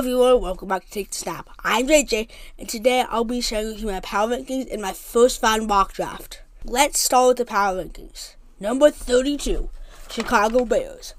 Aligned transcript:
everyone, 0.00 0.40
welcome 0.40 0.66
back 0.66 0.86
to 0.86 0.90
Take 0.90 1.10
the 1.10 1.18
Snap. 1.18 1.50
I'm 1.62 1.86
JJ, 1.86 2.26
and 2.58 2.66
today 2.66 3.04
I'll 3.10 3.22
be 3.22 3.42
sharing 3.42 3.66
with 3.66 3.80
you 3.82 3.88
my 3.88 4.00
power 4.00 4.28
rankings 4.28 4.66
in 4.66 4.80
my 4.80 4.94
first 4.94 5.42
fan 5.42 5.66
mock 5.66 5.92
draft. 5.92 6.40
Let's 6.64 6.98
start 6.98 7.28
with 7.28 7.36
the 7.36 7.44
power 7.44 7.76
rankings. 7.76 8.34
Number 8.58 8.90
32, 8.90 9.68
Chicago 10.10 10.64
Bears. 10.64 11.12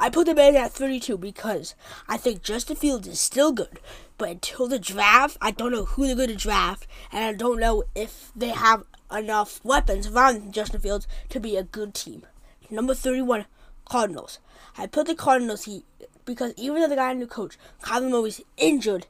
I 0.00 0.10
put 0.10 0.26
the 0.26 0.34
Bears 0.34 0.56
at 0.56 0.72
32 0.72 1.16
because 1.16 1.76
I 2.08 2.16
think 2.16 2.42
Justin 2.42 2.74
Fields 2.74 3.06
is 3.06 3.20
still 3.20 3.52
good, 3.52 3.78
but 4.18 4.30
until 4.30 4.66
the 4.66 4.80
draft, 4.80 5.36
I 5.40 5.52
don't 5.52 5.70
know 5.70 5.84
who 5.84 6.08
they're 6.08 6.16
going 6.16 6.30
to 6.30 6.34
draft, 6.34 6.88
and 7.12 7.22
I 7.22 7.34
don't 7.34 7.60
know 7.60 7.84
if 7.94 8.32
they 8.34 8.48
have 8.48 8.82
enough 9.12 9.60
weapons 9.62 10.08
around 10.08 10.52
Justin 10.52 10.80
Fields 10.80 11.06
to 11.28 11.38
be 11.38 11.56
a 11.56 11.62
good 11.62 11.94
team. 11.94 12.26
Number 12.68 12.94
31, 12.94 13.44
Cardinals. 13.84 14.40
I 14.76 14.88
put 14.88 15.06
the 15.06 15.14
Cardinals 15.14 15.66
here 15.66 15.82
because 16.24 16.54
even 16.56 16.80
though 16.80 16.88
they 16.88 16.96
got 16.96 17.14
a 17.14 17.18
new 17.18 17.26
coach, 17.26 17.56
Kyler 17.82 18.10
Murray's 18.10 18.40
injured, 18.56 19.06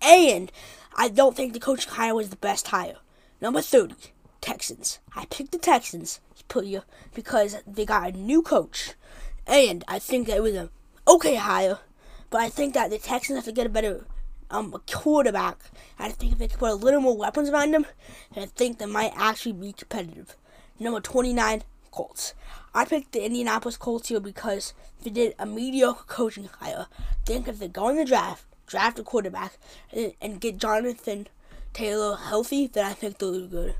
and 0.00 0.52
I 0.96 1.08
don't 1.08 1.36
think 1.36 1.52
the 1.52 1.60
coach 1.60 1.86
hire 1.86 2.14
was 2.14 2.30
the 2.30 2.36
best 2.36 2.68
hire. 2.68 2.96
Number 3.40 3.60
30, 3.60 3.94
Texans. 4.40 4.98
I 5.14 5.26
picked 5.26 5.52
the 5.52 5.58
Texans 5.58 6.20
put 6.48 6.64
you 6.64 6.82
because 7.14 7.56
they 7.66 7.84
got 7.84 8.14
a 8.14 8.16
new 8.16 8.42
coach, 8.42 8.94
and 9.46 9.84
I 9.86 9.98
think 9.98 10.26
that 10.26 10.38
it 10.38 10.42
was 10.42 10.54
an 10.54 10.70
okay 11.06 11.36
hire, 11.36 11.78
but 12.30 12.40
I 12.40 12.48
think 12.48 12.74
that 12.74 12.90
the 12.90 12.98
Texans 12.98 13.36
have 13.36 13.44
to 13.44 13.52
get 13.52 13.66
a 13.66 13.70
better 13.70 14.04
um 14.50 14.74
quarterback. 14.90 15.58
I 15.98 16.10
think 16.10 16.32
if 16.32 16.38
they 16.38 16.48
could 16.48 16.58
put 16.58 16.70
a 16.70 16.74
little 16.74 17.00
more 17.00 17.16
weapons 17.16 17.50
around 17.50 17.72
them, 17.72 17.86
I 18.36 18.46
think 18.46 18.78
they 18.78 18.86
might 18.86 19.12
actually 19.14 19.52
be 19.52 19.72
competitive. 19.72 20.36
Number 20.80 21.00
29, 21.00 21.62
Colts. 21.90 22.34
I 22.74 22.84
picked 22.84 23.12
the 23.12 23.24
Indianapolis 23.24 23.76
Colts 23.76 24.08
here 24.08 24.20
because 24.20 24.74
they 25.02 25.10
did 25.10 25.34
a 25.38 25.46
mediocre 25.46 26.04
coaching 26.06 26.48
hire. 26.60 26.86
Think 27.24 27.48
if 27.48 27.58
they 27.58 27.68
go 27.68 27.88
in 27.88 27.96
the 27.96 28.04
draft, 28.04 28.44
draft 28.66 28.98
a 28.98 29.02
quarterback, 29.02 29.58
and, 29.92 30.12
and 30.20 30.40
get 30.40 30.58
Jonathan 30.58 31.26
Taylor 31.72 32.16
healthy, 32.16 32.66
then 32.66 32.84
I 32.84 32.92
think 32.92 33.18
they'll 33.18 33.32
do 33.32 33.46
good. 33.46 33.74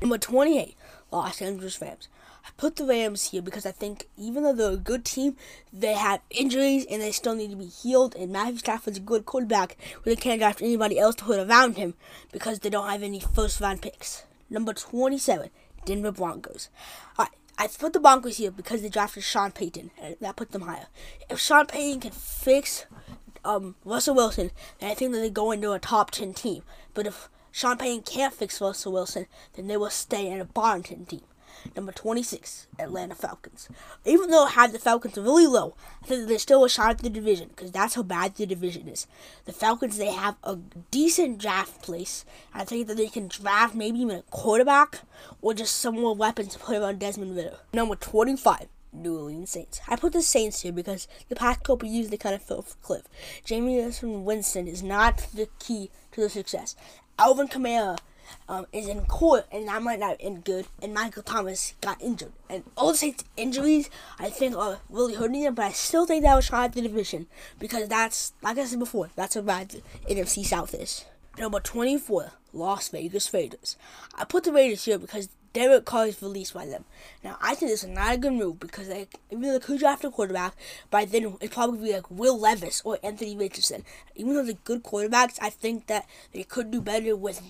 Number 0.00 0.18
28, 0.18 0.76
Los 1.10 1.40
Angeles 1.40 1.80
Rams. 1.80 2.08
I 2.46 2.50
put 2.58 2.76
the 2.76 2.84
Rams 2.84 3.30
here 3.30 3.40
because 3.40 3.64
I 3.64 3.72
think 3.72 4.08
even 4.18 4.42
though 4.42 4.52
they're 4.52 4.72
a 4.72 4.76
good 4.76 5.04
team, 5.04 5.36
they 5.72 5.94
have 5.94 6.20
injuries 6.28 6.84
and 6.90 7.00
they 7.00 7.10
still 7.10 7.34
need 7.34 7.50
to 7.50 7.56
be 7.56 7.66
healed. 7.66 8.14
And 8.16 8.30
Matthew 8.32 8.58
Stafford's 8.58 8.98
a 8.98 9.00
good 9.00 9.24
quarterback, 9.24 9.78
but 9.94 10.04
they 10.04 10.16
can't 10.16 10.40
draft 10.40 10.60
anybody 10.60 10.98
else 10.98 11.14
to 11.16 11.24
put 11.24 11.38
around 11.38 11.76
him 11.76 11.94
because 12.32 12.58
they 12.58 12.68
don't 12.68 12.90
have 12.90 13.02
any 13.02 13.20
first 13.20 13.60
round 13.62 13.80
picks. 13.80 14.24
Number 14.50 14.74
27, 14.74 15.48
Denver 15.84 16.12
Broncos. 16.12 16.68
I, 17.18 17.28
I 17.58 17.68
put 17.68 17.92
the 17.92 18.00
Broncos 18.00 18.38
here 18.38 18.50
because 18.50 18.82
they 18.82 18.88
drafted 18.88 19.22
Sean 19.22 19.52
Payton, 19.52 19.90
and 20.00 20.16
that 20.20 20.36
put 20.36 20.52
them 20.52 20.62
higher. 20.62 20.86
If 21.30 21.38
Sean 21.40 21.66
Payton 21.66 22.00
can 22.00 22.10
fix 22.10 22.86
um, 23.44 23.76
Russell 23.84 24.14
Wilson, 24.14 24.50
then 24.78 24.90
I 24.90 24.94
think 24.94 25.12
that 25.12 25.18
they 25.18 25.30
go 25.30 25.52
into 25.52 25.72
a 25.72 25.78
top 25.78 26.10
10 26.10 26.34
team. 26.34 26.62
But 26.94 27.06
if 27.06 27.28
Sean 27.52 27.76
Payton 27.76 28.02
can't 28.02 28.34
fix 28.34 28.60
Russell 28.60 28.92
Wilson, 28.92 29.26
then 29.54 29.68
they 29.68 29.76
will 29.76 29.90
stay 29.90 30.30
in 30.30 30.40
a 30.40 30.44
bottom 30.44 30.82
10 30.82 31.06
team. 31.06 31.22
Number 31.76 31.92
26, 31.92 32.66
Atlanta 32.78 33.14
Falcons. 33.14 33.68
Even 34.04 34.30
though 34.30 34.44
I 34.44 34.50
had 34.50 34.72
the 34.72 34.78
Falcons 34.78 35.16
really 35.16 35.46
low, 35.46 35.74
I 36.02 36.06
think 36.06 36.28
they 36.28 36.38
still 36.38 36.64
a 36.64 36.68
shot 36.68 36.90
at 36.90 36.98
the 36.98 37.10
division 37.10 37.48
because 37.48 37.72
that's 37.72 37.94
how 37.94 38.02
bad 38.02 38.36
the 38.36 38.46
division 38.46 38.88
is. 38.88 39.06
The 39.44 39.52
Falcons, 39.52 39.96
they 39.96 40.12
have 40.12 40.36
a 40.44 40.56
decent 40.90 41.38
draft 41.38 41.82
place. 41.82 42.24
I 42.52 42.64
think 42.64 42.86
that 42.88 42.96
they 42.96 43.08
can 43.08 43.28
draft 43.28 43.74
maybe 43.74 43.98
even 44.00 44.16
a 44.16 44.22
quarterback 44.22 45.00
or 45.40 45.54
just 45.54 45.76
some 45.76 45.94
more 45.94 46.14
weapons 46.14 46.54
to 46.54 46.58
put 46.58 46.76
around 46.76 47.00
Desmond 47.00 47.36
Ridder. 47.36 47.58
Number 47.72 47.96
25, 47.96 48.68
New 48.92 49.18
Orleans 49.18 49.50
Saints. 49.50 49.80
I 49.88 49.96
put 49.96 50.12
the 50.12 50.22
Saints 50.22 50.60
here 50.60 50.72
because 50.72 51.08
the 51.28 51.36
past 51.36 51.62
couple 51.62 51.88
years 51.88 52.08
they 52.08 52.16
kind 52.16 52.34
of 52.34 52.42
fell 52.42 52.58
off 52.58 52.74
a 52.74 52.86
cliff. 52.86 53.02
Jameis 53.44 54.02
Winston 54.24 54.68
is 54.68 54.82
not 54.82 55.26
the 55.34 55.48
key 55.58 55.90
to 56.12 56.20
the 56.20 56.28
success. 56.28 56.76
Alvin 57.18 57.48
Kamara 57.48 57.98
um, 58.48 58.66
is 58.72 58.88
in 58.88 59.04
court 59.06 59.46
and 59.52 59.68
that 59.68 59.82
might 59.82 59.98
not 59.98 60.16
end 60.20 60.44
good. 60.44 60.66
And 60.82 60.94
Michael 60.94 61.22
Thomas 61.22 61.74
got 61.80 62.00
injured. 62.02 62.32
And 62.48 62.64
all 62.76 62.92
the 62.92 62.98
Saints' 62.98 63.24
injuries, 63.36 63.90
I 64.18 64.30
think, 64.30 64.56
are 64.56 64.78
really 64.88 65.14
hurting 65.14 65.42
them. 65.42 65.54
But 65.54 65.66
I 65.66 65.72
still 65.72 66.06
think 66.06 66.22
that 66.22 66.34
was 66.34 66.48
try 66.48 66.68
the 66.68 66.82
division 66.82 67.26
because 67.58 67.88
that's, 67.88 68.32
like 68.42 68.58
I 68.58 68.64
said 68.64 68.78
before, 68.78 69.10
that's 69.16 69.36
what 69.36 69.46
bad 69.46 69.82
NFC 70.08 70.44
South 70.44 70.74
is. 70.74 71.04
Number 71.38 71.60
24, 71.60 72.30
Las 72.52 72.88
Vegas 72.88 73.32
Raiders. 73.34 73.76
I 74.14 74.24
put 74.24 74.44
the 74.44 74.52
Raiders 74.52 74.84
here 74.84 74.98
because 74.98 75.28
Derek 75.54 75.84
Carr 75.84 76.08
is 76.08 76.20
released 76.20 76.52
by 76.52 76.66
them. 76.66 76.84
Now, 77.22 77.38
I 77.40 77.54
think 77.54 77.70
this 77.70 77.84
is 77.84 77.88
not 77.88 78.14
a 78.14 78.18
good 78.18 78.32
move 78.32 78.58
because 78.58 78.88
they 78.88 79.06
really 79.32 79.60
could 79.60 79.78
draft 79.78 80.04
a 80.04 80.10
quarterback, 80.10 80.54
but 80.90 81.12
then 81.12 81.36
it'd 81.40 81.52
probably 81.52 81.78
be 81.78 81.94
like 81.94 82.10
Will 82.10 82.38
Levis 82.38 82.82
or 82.84 82.98
Anthony 83.04 83.36
Richardson. 83.36 83.84
Even 84.16 84.34
though 84.34 84.44
they're 84.44 84.54
good 84.64 84.82
quarterbacks, 84.82 85.38
I 85.40 85.50
think 85.50 85.86
that 85.86 86.06
they 86.32 86.42
could 86.42 86.72
do 86.72 86.80
better 86.80 87.14
with 87.16 87.40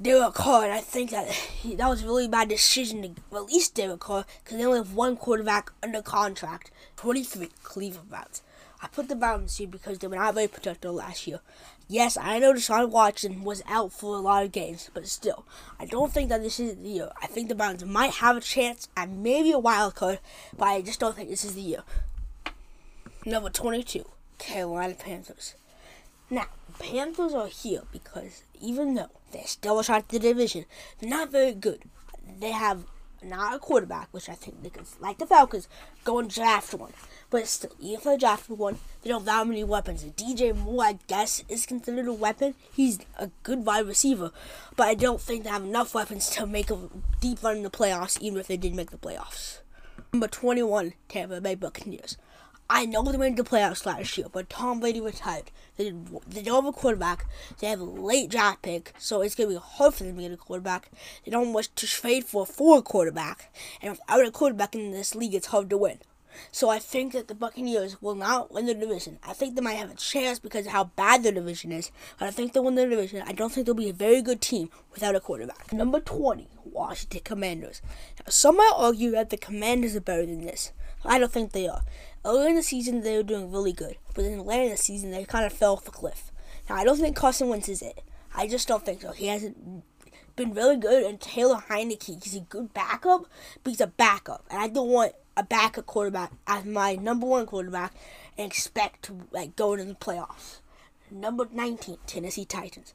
Derek 0.00 0.34
Carr, 0.34 0.64
and 0.64 0.72
I 0.72 0.80
think 0.80 1.10
that 1.12 1.28
that 1.76 1.88
was 1.88 2.02
a 2.02 2.06
really 2.06 2.28
bad 2.28 2.48
decision 2.48 3.02
to 3.02 3.22
release 3.30 3.68
Derek 3.68 4.00
Carr 4.00 4.24
because 4.42 4.58
they 4.58 4.64
only 4.64 4.78
have 4.78 4.94
one 4.94 5.16
quarterback 5.16 5.70
under 5.80 6.02
contract. 6.02 6.72
23 6.96 7.50
Cleveland 7.62 8.10
Browns. 8.10 8.42
I 8.80 8.86
put 8.86 9.08
the 9.08 9.16
Browns 9.16 9.56
here 9.56 9.66
because 9.66 9.98
they 9.98 10.06
were 10.06 10.16
not 10.16 10.34
very 10.34 10.48
productive 10.48 10.92
last 10.92 11.26
year. 11.26 11.40
Yes, 11.88 12.16
I 12.16 12.38
know 12.38 12.52
Deshaun 12.52 12.90
Watson 12.90 13.42
was 13.42 13.62
out 13.66 13.92
for 13.92 14.14
a 14.14 14.20
lot 14.20 14.44
of 14.44 14.52
games, 14.52 14.90
but 14.92 15.08
still, 15.08 15.44
I 15.80 15.86
don't 15.86 16.12
think 16.12 16.28
that 16.28 16.42
this 16.42 16.60
is 16.60 16.76
the 16.76 16.88
year. 16.88 17.10
I 17.20 17.26
think 17.26 17.48
the 17.48 17.54
Browns 17.54 17.84
might 17.84 18.14
have 18.14 18.36
a 18.36 18.40
chance 18.40 18.88
at 18.96 19.08
maybe 19.08 19.52
a 19.52 19.58
wild 19.58 19.94
card, 19.94 20.20
but 20.56 20.66
I 20.66 20.82
just 20.82 21.00
don't 21.00 21.16
think 21.16 21.28
this 21.30 21.44
is 21.44 21.54
the 21.54 21.62
year. 21.62 21.82
Number 23.24 23.50
22, 23.50 24.04
Carolina 24.38 24.94
Panthers. 24.94 25.54
Now, 26.30 26.46
Panthers 26.78 27.34
are 27.34 27.48
here 27.48 27.82
because 27.90 28.44
even 28.60 28.94
though 28.94 29.10
they're 29.32 29.46
still 29.46 29.80
at 29.80 30.08
the 30.08 30.18
division, 30.18 30.66
they're 30.98 31.10
not 31.10 31.32
very 31.32 31.52
good. 31.52 31.82
They 32.38 32.52
have 32.52 32.84
not 33.22 33.54
a 33.54 33.58
quarterback, 33.58 34.08
which 34.12 34.28
I 34.28 34.34
think 34.34 34.62
they 34.62 34.70
could, 34.70 34.86
like 35.00 35.18
the 35.18 35.26
Falcons, 35.26 35.68
go 36.04 36.18
and 36.18 36.30
draft 36.30 36.74
one. 36.74 36.92
But 37.30 37.46
still, 37.46 37.72
even 37.80 37.96
if 37.96 38.04
they 38.04 38.16
draft 38.16 38.48
one, 38.48 38.78
they 39.02 39.10
don't 39.10 39.26
have 39.28 39.46
many 39.46 39.64
weapons. 39.64 40.02
And 40.02 40.16
DJ 40.16 40.56
Moore, 40.56 40.84
I 40.84 40.98
guess, 41.06 41.44
is 41.48 41.66
considered 41.66 42.06
a 42.06 42.12
weapon. 42.12 42.54
He's 42.72 42.98
a 43.18 43.30
good 43.42 43.66
wide 43.66 43.86
receiver, 43.86 44.30
but 44.76 44.88
I 44.88 44.94
don't 44.94 45.20
think 45.20 45.44
they 45.44 45.50
have 45.50 45.64
enough 45.64 45.94
weapons 45.94 46.30
to 46.30 46.46
make 46.46 46.70
a 46.70 46.78
deep 47.20 47.42
run 47.42 47.58
in 47.58 47.62
the 47.62 47.70
playoffs, 47.70 48.20
even 48.20 48.38
if 48.38 48.46
they 48.46 48.56
did 48.56 48.74
make 48.74 48.90
the 48.90 48.96
playoffs. 48.96 49.58
Number 50.12 50.28
21, 50.28 50.94
Tampa 51.08 51.40
Bay 51.40 51.54
Buccaneers. 51.54 52.16
I 52.70 52.84
know 52.84 53.02
they 53.02 53.16
made 53.16 53.36
the 53.36 53.44
playoffs 53.44 53.86
last 53.86 54.18
year, 54.18 54.26
but 54.30 54.50
Tom 54.50 54.80
Brady 54.80 55.00
retired. 55.00 55.50
They, 55.78 55.94
they 56.26 56.42
don't 56.42 56.64
have 56.64 56.74
a 56.74 56.76
quarterback. 56.76 57.24
They 57.60 57.68
have 57.68 57.80
a 57.80 57.84
late 57.84 58.28
draft 58.28 58.60
pick, 58.60 58.92
so 58.98 59.22
it's 59.22 59.34
going 59.34 59.48
to 59.48 59.54
be 59.54 59.60
hard 59.64 59.94
for 59.94 60.04
them 60.04 60.16
to 60.16 60.22
get 60.22 60.32
a 60.32 60.36
quarterback. 60.36 60.90
They 61.24 61.30
don't 61.30 61.54
want 61.54 61.74
to 61.74 61.86
trade 61.86 62.24
for, 62.24 62.46
a 62.46 62.82
quarterback. 62.82 63.50
And 63.80 63.92
without 63.92 64.26
a 64.26 64.30
quarterback 64.30 64.74
in 64.74 64.90
this 64.90 65.14
league, 65.14 65.34
it's 65.34 65.46
hard 65.46 65.70
to 65.70 65.78
win. 65.78 65.98
So 66.52 66.68
I 66.68 66.78
think 66.78 67.14
that 67.14 67.28
the 67.28 67.34
Buccaneers 67.34 68.00
will 68.02 68.14
not 68.14 68.52
win 68.52 68.66
the 68.66 68.74
division. 68.74 69.18
I 69.22 69.32
think 69.32 69.54
they 69.54 69.62
might 69.62 69.74
have 69.74 69.90
a 69.90 69.94
chance 69.94 70.38
because 70.38 70.66
of 70.66 70.72
how 70.72 70.84
bad 70.84 71.22
their 71.22 71.32
division 71.32 71.72
is. 71.72 71.90
But 72.18 72.28
I 72.28 72.30
think 72.30 72.52
they'll 72.52 72.64
win 72.64 72.74
the 72.74 72.86
division. 72.86 73.22
I 73.26 73.32
don't 73.32 73.50
think 73.50 73.66
they'll 73.66 73.74
be 73.74 73.88
a 73.88 73.94
very 73.94 74.20
good 74.20 74.40
team 74.40 74.70
without 74.92 75.16
a 75.16 75.20
quarterback. 75.20 75.72
Number 75.72 76.00
20, 76.00 76.48
Washington 76.64 77.22
Commanders. 77.24 77.80
Now, 78.20 78.26
some 78.28 78.58
might 78.58 78.72
argue 78.76 79.10
that 79.12 79.30
the 79.30 79.38
Commanders 79.38 79.96
are 79.96 80.00
better 80.00 80.26
than 80.26 80.42
this. 80.42 80.72
I 81.04 81.18
don't 81.18 81.32
think 81.32 81.52
they 81.52 81.68
are. 81.68 81.82
Earlier 82.24 82.48
in 82.48 82.56
the 82.56 82.62
season, 82.62 83.02
they 83.02 83.16
were 83.16 83.22
doing 83.22 83.50
really 83.50 83.72
good. 83.72 83.96
But 84.14 84.24
then 84.24 84.44
later 84.44 84.64
in 84.64 84.70
the 84.70 84.76
season, 84.76 85.10
they 85.10 85.24
kind 85.24 85.46
of 85.46 85.52
fell 85.52 85.74
off 85.74 85.84
the 85.84 85.90
cliff. 85.90 86.32
Now, 86.68 86.76
I 86.76 86.84
don't 86.84 86.98
think 86.98 87.16
Carson 87.16 87.48
Wentz 87.48 87.68
is 87.68 87.82
it. 87.82 88.02
I 88.34 88.46
just 88.46 88.68
don't 88.68 88.84
think 88.84 89.02
so. 89.02 89.12
He 89.12 89.28
hasn't 89.28 89.84
been 90.36 90.54
really 90.54 90.76
good, 90.76 91.04
and 91.04 91.20
Taylor 91.20 91.62
Heinicke, 91.68 92.22
he's 92.22 92.36
a 92.36 92.40
good 92.40 92.72
backup, 92.72 93.26
but 93.62 93.70
he's 93.70 93.80
a 93.80 93.86
backup. 93.86 94.44
And 94.50 94.60
I 94.60 94.68
don't 94.68 94.88
want 94.88 95.12
a 95.36 95.42
backup 95.42 95.86
quarterback 95.86 96.32
as 96.46 96.64
my 96.64 96.94
number 96.94 97.26
one 97.26 97.46
quarterback 97.46 97.94
and 98.36 98.50
expect 98.50 99.04
to 99.04 99.26
like 99.30 99.56
go 99.56 99.72
into 99.72 99.84
the 99.84 99.94
playoffs. 99.94 100.58
Number 101.10 101.48
19, 101.50 101.96
Tennessee 102.06 102.44
Titans. 102.44 102.92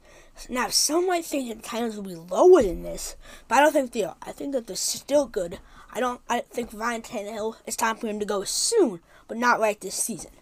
Now, 0.48 0.68
some 0.68 1.08
might 1.08 1.24
think 1.24 1.48
that 1.48 1.62
the 1.62 1.68
Titans 1.68 1.96
will 1.96 2.04
be 2.04 2.14
lower 2.14 2.62
than 2.62 2.82
this, 2.82 3.16
but 3.48 3.58
I 3.58 3.60
don't 3.62 3.72
think 3.72 3.92
they 3.92 4.04
are. 4.04 4.16
I 4.22 4.30
think 4.30 4.52
that 4.52 4.66
they're 4.66 4.76
still 4.76 5.26
good. 5.26 5.58
I 5.92 6.00
don't. 6.00 6.20
I 6.28 6.40
think 6.40 6.72
Ryan 6.72 7.02
Tannehill. 7.02 7.56
It's 7.66 7.76
time 7.76 7.96
for 7.96 8.06
him 8.06 8.20
to 8.20 8.24
go 8.24 8.44
soon, 8.44 9.00
but 9.28 9.36
not 9.36 9.60
right 9.60 9.80
this 9.80 9.94
season. 9.94 10.32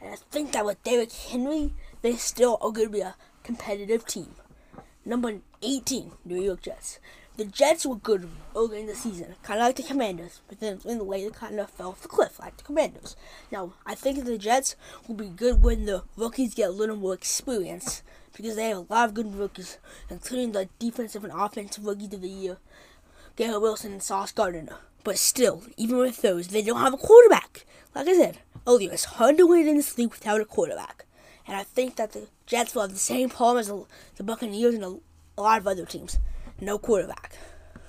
And 0.00 0.12
I 0.12 0.16
think 0.30 0.52
that 0.52 0.64
with 0.64 0.82
Derrick 0.84 1.12
Henry, 1.12 1.72
they 2.02 2.16
still 2.16 2.58
are 2.60 2.70
going 2.70 2.88
to 2.88 2.92
be 2.92 3.00
a 3.00 3.16
competitive 3.42 4.06
team. 4.06 4.34
Number 5.04 5.38
18, 5.62 6.12
New 6.24 6.40
York 6.40 6.62
Jets. 6.62 6.98
The 7.36 7.44
Jets 7.44 7.84
were 7.84 7.96
good 7.96 8.28
early 8.56 8.80
in 8.80 8.86
the 8.86 8.94
season, 8.94 9.34
kind 9.42 9.60
of 9.60 9.66
like 9.66 9.76
the 9.76 9.82
Commanders, 9.82 10.40
but 10.48 10.58
then 10.58 10.80
in 10.86 10.96
the 10.96 11.04
way 11.04 11.22
they 11.22 11.30
kind 11.30 11.60
of 11.60 11.70
fell 11.70 11.90
off 11.90 12.00
the 12.00 12.08
cliff, 12.08 12.40
like 12.40 12.56
the 12.56 12.64
Commanders. 12.64 13.14
Now, 13.52 13.74
I 13.84 13.94
think 13.94 14.24
the 14.24 14.38
Jets 14.38 14.74
will 15.06 15.16
be 15.16 15.28
good 15.28 15.62
when 15.62 15.84
the 15.84 16.04
rookies 16.16 16.54
get 16.54 16.70
a 16.70 16.72
little 16.72 16.96
more 16.96 17.12
experience, 17.12 18.02
because 18.34 18.56
they 18.56 18.68
have 18.68 18.78
a 18.78 18.92
lot 18.92 19.08
of 19.08 19.14
good 19.14 19.34
rookies, 19.34 19.76
including 20.08 20.52
the 20.52 20.68
defensive 20.78 21.24
and 21.24 21.32
offensive 21.32 21.84
rookies 21.84 22.14
of 22.14 22.22
the 22.22 22.28
year, 22.28 22.56
Garrett 23.36 23.60
Wilson 23.60 23.92
and 23.92 24.02
Sauce 24.02 24.32
Gardner. 24.32 24.78
But 25.04 25.18
still, 25.18 25.62
even 25.76 25.98
with 25.98 26.22
those, 26.22 26.48
they 26.48 26.62
don't 26.62 26.80
have 26.80 26.94
a 26.94 26.96
quarterback. 26.96 27.45
Like 27.96 28.08
I 28.08 28.14
said 28.14 28.38
earlier, 28.66 28.92
it's 28.92 29.04
hard 29.06 29.38
to 29.38 29.46
win 29.46 29.66
in 29.66 29.76
this 29.76 29.96
league 29.96 30.10
without 30.10 30.42
a 30.42 30.44
quarterback. 30.44 31.06
And 31.46 31.56
I 31.56 31.62
think 31.62 31.96
that 31.96 32.12
the 32.12 32.28
Jets 32.44 32.74
will 32.74 32.82
have 32.82 32.92
the 32.92 32.98
same 32.98 33.30
problem 33.30 33.60
as 33.60 33.72
the, 34.16 34.22
Buccaneers 34.22 34.74
and 34.74 34.84
a, 34.84 34.98
a 35.38 35.40
lot 35.40 35.60
of 35.60 35.66
other 35.66 35.86
teams. 35.86 36.18
No 36.60 36.76
quarterback. 36.78 37.32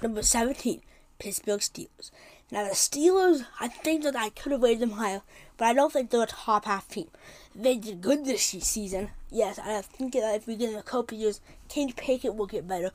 Number 0.01 0.21
17, 0.21 0.81
Pittsburgh 1.19 1.59
Steelers. 1.59 2.12
Now 2.50 2.63
the 2.63 2.69
Steelers, 2.69 3.48
I 3.59 3.68
think 3.68 4.04
that 4.04 4.15
I 4.15 4.30
could 4.30 4.54
have 4.54 4.62
rated 4.62 4.80
them 4.80 4.92
higher, 4.92 5.24
but 5.57 5.65
I 5.65 5.74
don't 5.74 5.92
think 5.92 6.10
they're 6.10 6.24
a 6.24 6.27
top 6.27 6.63
half 6.63 6.88
team. 6.88 7.10
They 7.53 7.75
did 7.75 8.00
good 8.00 8.24
this 8.24 8.44
season, 8.44 9.10
yes. 9.30 9.60
I 9.60 9.81
think 9.81 10.13
that 10.13 10.36
if 10.36 10.48
we 10.48 10.56
get 10.56 10.69
in 10.69 10.77
a 10.77 10.83
couple 10.83 11.18
years, 11.18 11.42
Kenny 11.68 11.92
Pickett 11.92 12.33
will 12.33 12.48
get 12.48 12.65
better. 12.65 12.92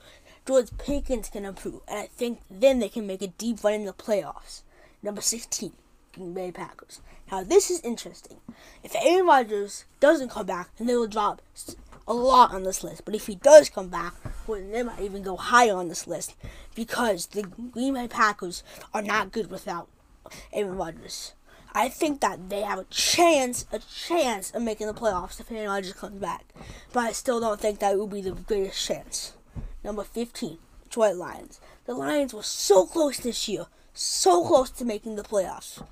George 0.47 0.71
Pickens 0.79 1.29
can 1.29 1.45
improve, 1.45 1.83
and 1.87 1.99
I 1.99 2.07
think 2.07 2.41
then 2.51 2.79
they 2.79 2.89
can 2.89 3.07
make 3.07 3.21
a 3.21 3.27
deep 3.27 3.63
run 3.63 3.75
in 3.75 3.85
the 3.85 3.93
playoffs. 3.93 4.63
Number 5.03 5.21
16, 5.21 5.73
Green 6.13 6.35
Bay 6.35 6.53
Packers. 6.53 7.01
Now 7.31 7.43
this 7.43 7.71
is 7.71 7.81
interesting. 7.81 8.39
If 8.83 8.95
Aaron 8.95 9.27
Rodgers 9.27 9.85
doesn't 10.01 10.31
come 10.31 10.47
back, 10.47 10.71
then 10.77 10.87
they 10.87 10.97
will 10.97 11.07
drop 11.07 11.43
a 12.07 12.15
lot 12.15 12.53
on 12.53 12.63
this 12.63 12.85
list. 12.85 13.05
But 13.05 13.15
if 13.15 13.27
he 13.27 13.35
does 13.35 13.71
come 13.71 13.89
back, 13.89 14.15
well, 14.47 14.61
they 14.61 14.83
might 14.83 15.01
even 15.01 15.23
go 15.23 15.37
higher 15.37 15.75
on 15.75 15.89
this 15.89 16.07
list 16.07 16.35
because 16.75 17.27
the 17.27 17.43
Green 17.43 17.95
Bay 17.95 18.09
Packers 18.09 18.63
are 18.93 19.03
not 19.03 19.33
good 19.33 19.51
without 19.51 19.89
Aaron 20.53 20.77
Rodgers. 20.77 21.33
I 21.75 21.89
think 21.89 22.21
that 22.21 22.51
they 22.51 22.61
have 22.61 22.79
a 22.79 22.85
chance, 22.85 23.65
a 23.73 23.79
chance 23.79 24.51
of 24.51 24.63
making 24.63 24.89
the 24.89 24.95
playoffs 24.95 25.41
if 25.41 25.51
Aaron 25.51 25.71
Rodgers 25.71 25.95
comes 25.95 26.21
back. 26.21 26.45
But 26.93 27.01
I 27.01 27.13
still 27.13 27.41
don't 27.41 27.59
think 27.59 27.79
that 27.79 27.97
will 27.97 28.07
be 28.07 28.21
the 28.21 28.33
greatest 28.33 28.87
chance. 28.87 29.33
Number 29.83 30.05
15, 30.05 30.59
Detroit 30.85 31.17
Lions. 31.17 31.61
The 31.87 31.95
Lions 31.95 32.35
were 32.35 32.43
so 32.43 32.85
close 32.85 33.19
this 33.19 33.49
year, 33.49 33.67
so 33.95 34.45
close 34.45 34.71
to 34.71 34.85
making 34.85 35.17
the 35.17 35.23
playoffs. 35.23 35.83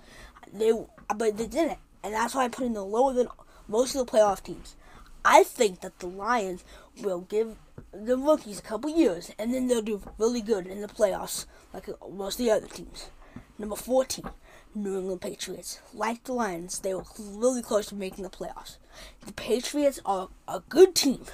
They, 0.52 0.72
but 1.14 1.36
they 1.36 1.46
didn't, 1.46 1.78
and 2.02 2.14
that's 2.14 2.34
why 2.34 2.44
I'm 2.44 2.50
putting 2.50 2.72
the 2.72 2.84
lower 2.84 3.12
than 3.12 3.28
most 3.68 3.94
of 3.94 4.04
the 4.04 4.10
playoff 4.10 4.42
teams. 4.42 4.76
I 5.24 5.44
think 5.44 5.80
that 5.80 5.98
the 5.98 6.06
Lions 6.06 6.64
will 7.02 7.20
give 7.20 7.56
the 7.92 8.16
rookies 8.16 8.58
a 8.58 8.62
couple 8.62 8.90
years, 8.90 9.30
and 9.38 9.52
then 9.52 9.68
they'll 9.68 9.82
do 9.82 10.02
really 10.18 10.40
good 10.40 10.66
in 10.66 10.80
the 10.80 10.88
playoffs, 10.88 11.46
like 11.72 11.88
most 12.10 12.40
of 12.40 12.46
the 12.46 12.50
other 12.50 12.66
teams. 12.66 13.10
Number 13.58 13.76
14, 13.76 14.24
New 14.74 14.98
England 14.98 15.20
Patriots. 15.20 15.80
Like 15.92 16.24
the 16.24 16.32
Lions, 16.32 16.78
they 16.78 16.94
were 16.94 17.04
really 17.18 17.62
close 17.62 17.86
to 17.86 17.94
making 17.94 18.24
the 18.24 18.30
playoffs. 18.30 18.78
The 19.26 19.32
Patriots 19.32 20.00
are 20.06 20.28
a 20.48 20.60
good 20.68 20.94
team. 20.94 21.26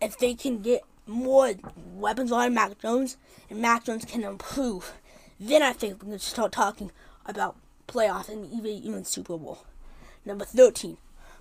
If 0.00 0.18
they 0.18 0.34
can 0.34 0.62
get 0.62 0.82
more 1.06 1.52
weapons 1.94 2.32
on 2.32 2.54
Mac 2.54 2.78
Jones, 2.78 3.16
and 3.50 3.60
Mac 3.60 3.84
Jones 3.84 4.04
can 4.04 4.24
improve, 4.24 4.94
then 5.38 5.62
I 5.62 5.72
think 5.72 6.02
we 6.02 6.10
can 6.10 6.18
start 6.18 6.52
talking 6.52 6.90
about 7.26 7.56
playoffs 7.90 8.28
and 8.28 8.50
even, 8.52 8.70
even 8.70 9.04
Super 9.04 9.36
Bowl. 9.36 9.64
Number 10.24 10.44
13, 10.44 10.96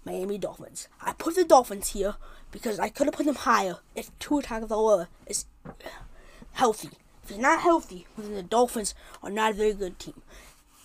Miami 0.05 0.37
Dolphins. 0.37 0.87
I 1.01 1.13
put 1.13 1.35
the 1.35 1.45
Dolphins 1.45 1.89
here 1.89 2.15
because 2.51 2.79
I 2.79 2.89
could 2.89 3.07
have 3.07 3.13
put 3.13 3.25
them 3.25 3.35
higher 3.35 3.77
if 3.95 4.17
Tua 4.19 4.41
Tagovailoa 4.41 5.07
is 5.27 5.45
healthy. 6.53 6.89
If 7.23 7.29
he's 7.29 7.37
not 7.37 7.61
healthy, 7.61 8.07
then 8.17 8.33
the 8.33 8.43
Dolphins 8.43 8.95
are 9.21 9.29
not 9.29 9.51
a 9.51 9.55
very 9.55 9.73
good 9.73 9.99
team. 9.99 10.21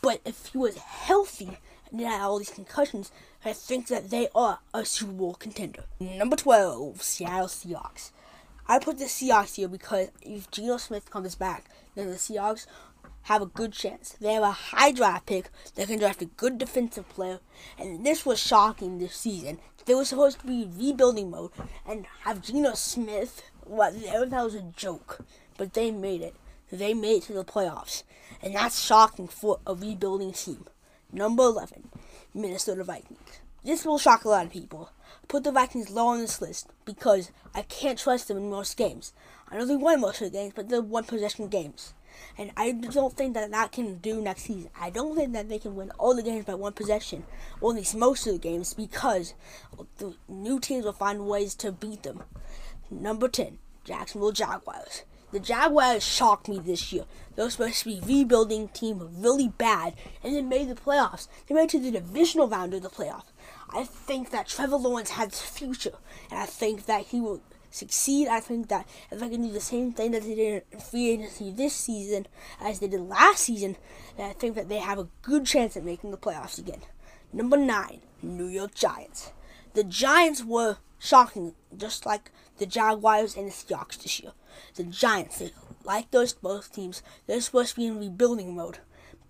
But 0.02 0.20
if 0.24 0.46
he 0.46 0.58
was 0.58 0.76
healthy 0.76 1.58
and 1.90 2.00
had 2.00 2.20
all 2.20 2.38
these 2.38 2.50
concussions, 2.50 3.10
I 3.44 3.52
think 3.52 3.86
that 3.88 4.10
they 4.10 4.28
are 4.34 4.58
a 4.74 4.84
Super 4.84 5.12
Bowl 5.12 5.34
contender. 5.34 5.84
Number 6.00 6.36
12, 6.36 7.00
Seattle 7.00 7.46
Seahawks. 7.46 8.10
I 8.66 8.78
put 8.78 8.98
the 8.98 9.04
Seahawks 9.04 9.56
here 9.56 9.68
because 9.68 10.08
if 10.22 10.50
Geno 10.50 10.78
Smith 10.78 11.10
comes 11.10 11.34
back, 11.34 11.66
then 11.94 12.10
the 12.10 12.16
Seahawks 12.16 12.66
have 13.24 13.42
a 13.42 13.46
good 13.46 13.72
chance. 13.72 14.16
They 14.20 14.32
have 14.32 14.42
a 14.42 14.50
high 14.50 14.92
draft 14.92 15.26
pick. 15.26 15.50
They 15.74 15.86
can 15.86 15.98
draft 15.98 16.22
a 16.22 16.26
good 16.26 16.58
defensive 16.58 17.08
player. 17.08 17.40
And 17.78 18.04
this 18.04 18.24
was 18.24 18.40
shocking 18.40 18.98
this 18.98 19.14
season. 19.14 19.58
They 19.84 19.94
were 19.94 20.04
supposed 20.04 20.40
to 20.40 20.46
be 20.46 20.68
rebuilding 20.78 21.30
mode 21.30 21.50
and 21.86 22.06
have 22.22 22.40
Geno 22.42 22.72
Smith. 22.74 23.42
What 23.66 23.94
that 24.02 24.44
was 24.44 24.54
a 24.54 24.62
joke, 24.76 25.24
but 25.56 25.72
they 25.72 25.90
made 25.90 26.20
it. 26.20 26.34
They 26.70 26.92
made 26.92 27.18
it 27.18 27.22
to 27.24 27.32
the 27.32 27.44
playoffs, 27.44 28.02
and 28.42 28.54
that's 28.54 28.78
shocking 28.78 29.26
for 29.26 29.58
a 29.66 29.74
rebuilding 29.74 30.32
team. 30.32 30.66
Number 31.10 31.44
eleven, 31.44 31.88
Minnesota 32.34 32.84
Vikings. 32.84 33.40
This 33.64 33.86
will 33.86 33.98
shock 33.98 34.24
a 34.24 34.28
lot 34.28 34.44
of 34.44 34.52
people. 34.52 34.90
Put 35.28 35.44
the 35.44 35.52
Vikings 35.52 35.88
low 35.88 36.08
on 36.08 36.20
this 36.20 36.42
list 36.42 36.68
because 36.84 37.30
I 37.54 37.62
can't 37.62 37.98
trust 37.98 38.28
them 38.28 38.36
in 38.36 38.50
most 38.50 38.76
games. 38.76 39.14
I 39.48 39.56
know 39.56 39.64
they 39.64 39.76
won 39.76 40.02
most 40.02 40.20
of 40.20 40.30
the 40.30 40.38
games, 40.38 40.52
but 40.54 40.68
they're 40.68 40.82
one 40.82 41.04
possession 41.04 41.48
games. 41.48 41.94
And 42.36 42.50
I 42.56 42.72
don't 42.72 43.16
think 43.16 43.34
that 43.34 43.50
that 43.50 43.72
can 43.72 43.96
do 43.98 44.20
next 44.20 44.42
season. 44.42 44.70
I 44.78 44.90
don't 44.90 45.16
think 45.16 45.32
that 45.32 45.48
they 45.48 45.58
can 45.58 45.76
win 45.76 45.92
all 45.98 46.14
the 46.14 46.22
games 46.22 46.44
by 46.44 46.54
one 46.54 46.72
possession, 46.72 47.24
or 47.60 47.70
at 47.70 47.76
least 47.76 47.96
most 47.96 48.26
of 48.26 48.32
the 48.34 48.38
games, 48.38 48.74
because 48.74 49.34
the 49.98 50.14
new 50.28 50.58
teams 50.60 50.84
will 50.84 50.92
find 50.92 51.26
ways 51.26 51.54
to 51.56 51.72
beat 51.72 52.02
them. 52.02 52.24
Number 52.90 53.28
10, 53.28 53.58
Jacksonville 53.84 54.32
Jaguars. 54.32 55.02
The 55.32 55.40
Jaguars 55.40 56.04
shocked 56.04 56.48
me 56.48 56.60
this 56.60 56.92
year. 56.92 57.04
They 57.34 57.42
were 57.42 57.50
supposed 57.50 57.80
to 57.80 57.86
be 57.86 58.00
rebuilding 58.04 58.68
team 58.68 59.08
really 59.18 59.48
bad, 59.48 59.94
and 60.22 60.36
they 60.36 60.42
made 60.42 60.68
the 60.68 60.76
playoffs. 60.76 61.26
They 61.46 61.54
made 61.56 61.64
it 61.64 61.70
to 61.70 61.80
the 61.80 61.90
divisional 61.90 62.46
round 62.46 62.72
of 62.72 62.82
the 62.82 62.88
playoffs. 62.88 63.32
I 63.70 63.82
think 63.82 64.30
that 64.30 64.46
Trevor 64.46 64.76
Lawrence 64.76 65.10
has 65.10 65.40
future, 65.40 65.94
and 66.30 66.38
I 66.38 66.46
think 66.46 66.86
that 66.86 67.06
he 67.06 67.20
will 67.20 67.42
succeed. 67.74 68.28
I 68.28 68.40
think 68.40 68.68
that 68.68 68.86
if 69.10 69.22
I 69.22 69.28
can 69.28 69.42
do 69.42 69.52
the 69.52 69.60
same 69.60 69.92
thing 69.92 70.12
that 70.12 70.22
they 70.22 70.34
did 70.34 70.62
in 70.70 70.80
free 70.80 71.10
agency 71.10 71.50
this 71.50 71.74
season 71.74 72.26
as 72.60 72.78
they 72.78 72.88
did 72.88 73.00
last 73.00 73.40
season, 73.44 73.76
then 74.16 74.30
I 74.30 74.32
think 74.32 74.54
that 74.54 74.68
they 74.68 74.78
have 74.78 74.98
a 74.98 75.08
good 75.22 75.44
chance 75.44 75.76
at 75.76 75.84
making 75.84 76.10
the 76.10 76.16
playoffs 76.16 76.58
again. 76.58 76.82
Number 77.32 77.56
nine, 77.56 78.00
New 78.22 78.46
York 78.46 78.74
Giants. 78.74 79.32
The 79.74 79.82
Giants 79.82 80.44
were 80.44 80.76
shocking, 81.00 81.54
just 81.76 82.06
like 82.06 82.30
the 82.58 82.66
Jaguars 82.66 83.36
and 83.36 83.48
the 83.48 83.52
Seahawks 83.52 84.00
this 84.00 84.20
year. 84.20 84.32
The 84.76 84.84
Giants, 84.84 85.42
like 85.82 86.10
those 86.12 86.32
both 86.32 86.72
teams, 86.72 87.02
they're 87.26 87.40
supposed 87.40 87.70
to 87.70 87.76
be 87.76 87.86
in 87.86 87.98
rebuilding 87.98 88.54
mode. 88.54 88.78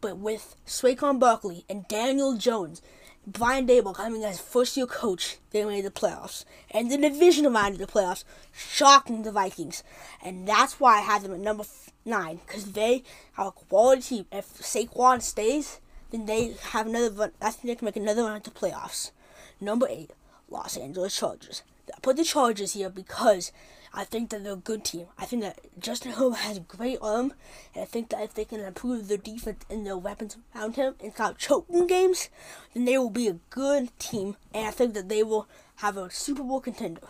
But 0.02 0.18
with 0.18 0.54
Saquon 0.66 1.18
Barkley 1.18 1.64
and 1.66 1.88
Daniel 1.88 2.36
Jones, 2.36 2.82
Brian 3.26 3.66
Daboll 3.66 3.94
coming 3.94 4.22
as 4.22 4.38
first 4.38 4.76
year 4.76 4.86
coach, 4.86 5.38
they 5.50 5.64
made 5.64 5.84
the 5.84 5.90
playoffs. 5.90 6.44
And 6.70 6.90
the 6.90 6.98
division 6.98 7.50
round 7.50 7.74
of 7.74 7.78
the 7.80 7.86
playoffs, 7.86 8.24
shocking 8.52 9.22
the 9.22 9.32
Vikings. 9.32 9.82
And 10.22 10.46
that's 10.46 10.78
why 10.78 10.98
I 10.98 11.00
have 11.00 11.22
them 11.22 11.32
at 11.32 11.40
number 11.40 11.64
nine, 12.04 12.40
because 12.46 12.72
they 12.72 13.02
have 13.32 13.46
a 13.46 13.52
quality 13.52 14.02
team. 14.02 14.26
If 14.30 14.58
Saquon 14.58 15.22
stays, 15.22 15.80
then 16.10 16.26
they 16.26 16.54
have 16.70 16.86
another 16.86 17.10
run. 17.10 17.32
I 17.40 17.50
think 17.50 17.64
they 17.64 17.74
can 17.76 17.86
make 17.86 17.96
another 17.96 18.24
run 18.24 18.36
at 18.36 18.44
the 18.44 18.50
playoffs. 18.50 19.10
Number 19.58 19.86
eight, 19.88 20.10
Los 20.50 20.76
Angeles 20.76 21.16
Chargers. 21.16 21.62
I 21.94 21.98
put 22.00 22.16
the 22.16 22.24
Chargers 22.24 22.74
here 22.74 22.90
because 22.90 23.52
I 23.96 24.02
think 24.02 24.30
that 24.30 24.42
they're 24.42 24.54
a 24.54 24.56
good 24.56 24.84
team. 24.84 25.06
I 25.16 25.24
think 25.24 25.42
that 25.42 25.60
Justin 25.78 26.12
Herbert 26.12 26.38
has 26.38 26.56
a 26.56 26.60
great 26.60 26.98
arm, 27.00 27.32
and 27.74 27.82
I 27.82 27.86
think 27.86 28.10
that 28.10 28.22
if 28.22 28.34
they 28.34 28.44
can 28.44 28.58
improve 28.58 29.06
their 29.06 29.18
defense 29.18 29.64
and 29.70 29.86
their 29.86 29.96
weapons 29.96 30.36
around 30.54 30.74
him 30.74 30.96
and 31.00 31.12
stop 31.12 31.38
choking 31.38 31.86
games, 31.86 32.28
then 32.74 32.86
they 32.86 32.98
will 32.98 33.08
be 33.08 33.28
a 33.28 33.38
good 33.50 33.96
team, 34.00 34.36
and 34.52 34.66
I 34.66 34.72
think 34.72 34.94
that 34.94 35.08
they 35.08 35.22
will 35.22 35.48
have 35.76 35.96
a 35.96 36.10
Super 36.10 36.42
Bowl 36.42 36.60
contender. 36.60 37.02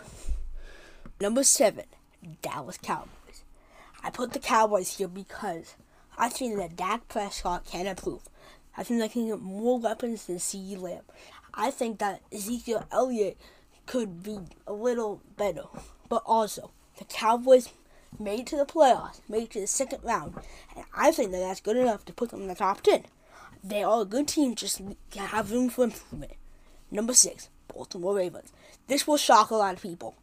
Number 1.19 1.43
seven, 1.43 1.87
Dallas 2.43 2.77
Cowboys. 2.77 3.45
I 4.03 4.11
put 4.11 4.33
the 4.35 4.39
Cowboys 4.39 4.99
here 4.99 5.09
because 5.09 5.77
I 6.19 6.29
think 6.29 6.59
that 6.59 6.77
Dak 6.77 7.09
Prescott 7.09 7.65
can 7.65 7.87
improve. 7.87 8.29
I 8.77 8.83
think 8.83 9.01
they 9.01 9.09
can 9.09 9.29
get 9.29 9.41
more 9.41 9.79
weapons 9.79 10.27
than 10.27 10.37
CeeDee 10.37 10.79
Lamb. 10.79 11.05
I 11.55 11.71
think 11.71 11.99
that 12.01 12.21
Ezekiel 12.31 12.87
Elliott 12.93 13.39
could 13.87 14.23
be 14.23 14.41
a 14.67 14.73
little 14.75 15.23
better. 15.39 15.63
But 16.15 16.23
also, 16.27 16.71
the 16.97 17.05
Cowboys 17.07 17.71
made 18.21 18.47
to 18.47 18.57
the 18.57 18.65
playoffs, 18.65 19.21
made 19.29 19.51
to 19.51 19.61
the 19.61 19.67
second 19.67 20.05
round, 20.05 20.35
and 20.77 20.85
I 20.97 21.11
think 21.11 21.33
that 21.33 21.41
that's 21.41 21.61
good 21.61 21.77
enough 21.77 22.05
to 22.05 22.13
put 22.13 22.31
them 22.31 22.43
in 22.43 22.47
the 22.47 22.55
top 22.55 22.83
10. 22.83 23.07
They 23.65 23.83
are 23.83 24.03
a 24.03 24.05
good 24.05 24.29
team, 24.29 24.55
just 24.55 24.81
have 25.17 25.51
room 25.51 25.71
for 25.71 25.83
improvement. 25.83 26.35
Number 26.89 27.15
6, 27.15 27.49
Baltimore 27.67 28.15
Ravens. 28.15 28.53
This 28.87 29.09
will 29.09 29.17
shock 29.17 29.51
a 29.51 29.57
lot 29.57 29.75
of 29.75 29.83
people. 29.83 30.15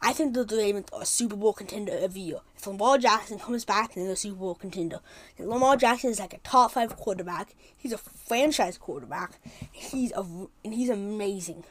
I 0.00 0.12
think 0.12 0.34
that 0.34 0.46
the 0.46 0.58
Ravens 0.58 0.86
are 0.92 1.02
a 1.02 1.06
Super 1.06 1.34
Bowl 1.34 1.54
contender 1.54 1.98
every 2.00 2.20
year. 2.20 2.38
If 2.56 2.68
Lamar 2.68 2.98
Jackson 2.98 3.40
comes 3.40 3.64
back, 3.64 3.94
then 3.94 4.04
they're 4.04 4.12
a 4.12 4.16
Super 4.16 4.36
Bowl 4.38 4.54
contender. 4.54 5.00
And 5.38 5.48
Lamar 5.48 5.76
Jackson 5.76 6.10
is 6.10 6.20
like 6.20 6.34
a 6.34 6.38
top 6.38 6.70
five 6.70 6.96
quarterback. 6.96 7.56
He's 7.76 7.92
a 7.92 7.98
franchise 7.98 8.78
quarterback. 8.78 9.40
He's 9.72 10.12
a 10.12 10.20
and 10.20 10.72
he's 10.72 10.88
amazing. 10.88 11.64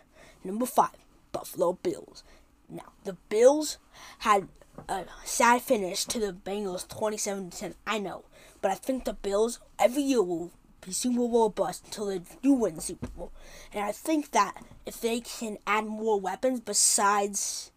Number 0.43 0.65
five, 0.65 0.97
Buffalo 1.31 1.71
Bills. 1.81 2.25
Now, 2.71 2.93
the 3.03 3.13
Bills 3.29 3.77
had 4.19 4.47
a 4.87 5.03
sad 5.25 5.61
finish 5.61 6.05
to 6.05 6.19
the 6.19 6.33
Bengals 6.33 6.87
27 6.87 7.49
10. 7.51 7.75
I 7.85 7.99
know. 7.99 8.23
But 8.61 8.71
I 8.71 8.75
think 8.75 9.03
the 9.05 9.13
Bills 9.13 9.59
every 9.77 10.03
year 10.03 10.23
will 10.23 10.51
be 10.85 10.91
Super 10.93 11.17
Bowl 11.17 11.49
bust 11.49 11.85
until 11.85 12.07
they 12.07 12.21
do 12.41 12.53
win 12.53 12.75
the 12.75 12.81
Super 12.81 13.07
Bowl. 13.07 13.31
And 13.73 13.83
I 13.83 13.91
think 13.91 14.31
that 14.31 14.63
if 14.85 15.01
they 15.01 15.19
can 15.19 15.57
add 15.67 15.85
more 15.85 16.19
weapons 16.19 16.61
besides 16.61 17.71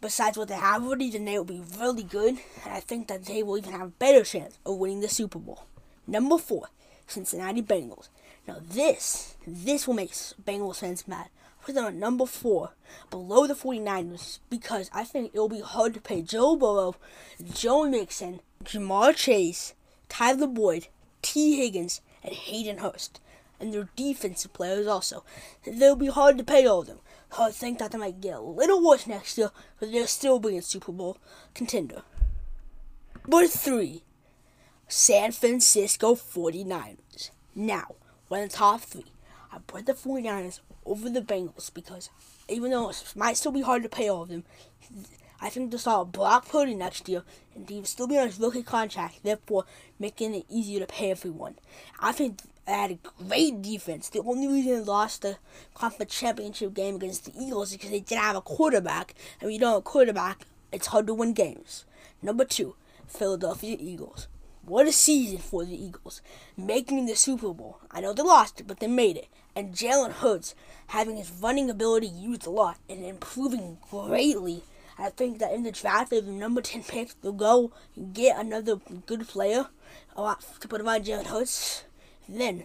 besides 0.00 0.36
what 0.36 0.48
they 0.48 0.54
have 0.54 0.84
already, 0.84 1.10
then 1.10 1.24
they 1.24 1.36
will 1.38 1.44
be 1.44 1.62
really 1.78 2.02
good. 2.02 2.38
And 2.64 2.72
I 2.72 2.80
think 2.80 3.08
that 3.08 3.24
they 3.24 3.42
will 3.42 3.58
even 3.58 3.72
have 3.72 3.80
a 3.82 3.88
better 3.88 4.24
chance 4.24 4.58
of 4.64 4.76
winning 4.76 5.00
the 5.00 5.08
Super 5.08 5.38
Bowl. 5.38 5.64
Number 6.06 6.38
four, 6.38 6.68
Cincinnati 7.06 7.62
Bengals. 7.62 8.08
Now 8.46 8.58
this 8.62 9.36
this 9.46 9.86
will 9.86 9.94
make 9.94 10.12
Bengals 10.12 10.78
fans 10.78 11.06
mad 11.06 11.28
put 11.66 11.74
them 11.74 11.84
at 11.84 11.94
number 11.94 12.26
four, 12.26 12.74
below 13.10 13.44
the 13.48 13.54
49ers, 13.54 14.38
because 14.48 14.88
I 14.94 15.02
think 15.02 15.32
it'll 15.34 15.48
be 15.48 15.60
hard 15.60 15.94
to 15.94 16.00
pay 16.00 16.22
Joe 16.22 16.54
Burrow, 16.54 16.94
Joe 17.52 17.90
Mixon, 17.90 18.40
Ja'Marr 18.62 19.16
Chase, 19.16 19.74
Tyler 20.08 20.46
Boyd, 20.46 20.86
Tee 21.22 21.56
Higgins, 21.56 22.02
and 22.22 22.32
Hayden 22.32 22.78
Hurst. 22.78 23.20
And 23.58 23.74
their 23.74 23.88
defensive 23.96 24.52
players 24.52 24.86
also. 24.86 25.24
They'll 25.66 25.96
be 25.96 26.06
hard 26.06 26.38
to 26.38 26.44
pay 26.44 26.66
all 26.66 26.82
of 26.82 26.86
them. 26.86 27.00
I 27.36 27.50
think 27.50 27.80
that 27.80 27.90
they 27.90 27.98
might 27.98 28.20
get 28.20 28.36
a 28.36 28.40
little 28.40 28.86
worse 28.86 29.08
next 29.08 29.36
year, 29.36 29.50
but 29.80 29.90
they'll 29.90 30.06
still 30.06 30.38
be 30.38 30.56
a 30.56 30.62
Super 30.62 30.92
Bowl 30.92 31.18
contender. 31.52 32.02
Number 33.26 33.48
three, 33.48 34.04
San 34.86 35.32
Francisco 35.32 36.14
49ers. 36.14 37.30
Now, 37.56 37.96
one 38.28 38.42
of 38.42 38.50
the 38.50 38.56
top 38.56 38.82
three. 38.82 39.06
I 39.52 39.58
put 39.66 39.86
the 39.86 39.94
49ers 39.94 40.60
over 40.86 41.10
the 41.10 41.20
Bengals 41.20 41.72
because 41.72 42.10
even 42.48 42.70
though 42.70 42.90
it 42.90 43.12
might 43.16 43.36
still 43.36 43.52
be 43.52 43.62
hard 43.62 43.82
to 43.82 43.88
pay 43.88 44.08
all 44.08 44.22
of 44.22 44.28
them, 44.28 44.44
I 45.40 45.50
think 45.50 45.70
they'll 45.70 45.78
start 45.78 46.12
Brock 46.12 46.48
Purdy 46.48 46.74
next 46.74 47.08
year 47.08 47.22
and 47.54 47.68
he 47.68 47.76
will 47.76 47.84
still 47.84 48.06
be 48.06 48.18
on 48.18 48.26
his 48.28 48.38
rookie 48.38 48.62
contract, 48.62 49.22
therefore 49.22 49.64
making 49.98 50.34
it 50.34 50.46
easier 50.48 50.80
to 50.80 50.86
pay 50.86 51.10
everyone. 51.10 51.56
I 52.00 52.12
think 52.12 52.40
they 52.66 52.72
had 52.72 52.90
a 52.92 52.98
great 53.22 53.62
defense. 53.62 54.08
The 54.08 54.20
only 54.20 54.48
reason 54.48 54.72
they 54.72 54.80
lost 54.80 55.22
the 55.22 55.38
conference 55.74 56.18
championship 56.18 56.74
game 56.74 56.96
against 56.96 57.26
the 57.26 57.32
Eagles 57.38 57.70
is 57.70 57.76
because 57.76 57.90
they 57.90 58.00
didn't 58.00 58.22
have 58.22 58.36
a 58.36 58.40
quarterback, 58.40 59.14
and 59.40 59.46
when 59.46 59.54
you 59.54 59.60
don't 59.60 59.72
have 59.72 59.78
a 59.78 59.82
quarterback, 59.82 60.46
it's 60.72 60.88
hard 60.88 61.06
to 61.06 61.14
win 61.14 61.32
games. 61.32 61.84
Number 62.22 62.44
two, 62.44 62.74
Philadelphia 63.06 63.76
Eagles. 63.78 64.26
What 64.62 64.88
a 64.88 64.92
season 64.92 65.38
for 65.38 65.64
the 65.64 65.80
Eagles, 65.80 66.22
making 66.56 67.06
the 67.06 67.14
Super 67.14 67.54
Bowl. 67.54 67.78
I 67.90 68.00
know 68.00 68.12
they 68.12 68.22
lost 68.22 68.60
it, 68.60 68.66
but 68.66 68.80
they 68.80 68.88
made 68.88 69.16
it. 69.16 69.28
And 69.56 69.72
Jalen 69.74 70.12
Hurts 70.12 70.54
having 70.88 71.16
his 71.16 71.32
running 71.32 71.70
ability 71.70 72.06
used 72.06 72.46
a 72.46 72.50
lot 72.50 72.78
and 72.88 73.02
improving 73.04 73.78
greatly. 73.90 74.62
I 74.98 75.08
think 75.08 75.38
that 75.38 75.52
in 75.52 75.62
the 75.62 75.72
draft, 75.72 76.12
if 76.12 76.26
the 76.26 76.30
number 76.30 76.60
10 76.60 76.84
pick, 76.84 77.20
they'll 77.22 77.32
go 77.32 77.72
and 77.96 78.14
get 78.14 78.38
another 78.38 78.76
good 79.06 79.26
player 79.26 79.68
to 80.14 80.68
put 80.68 80.82
around 80.82 81.06
Jalen 81.06 81.26
Hurts. 81.26 81.84
Then, 82.28 82.64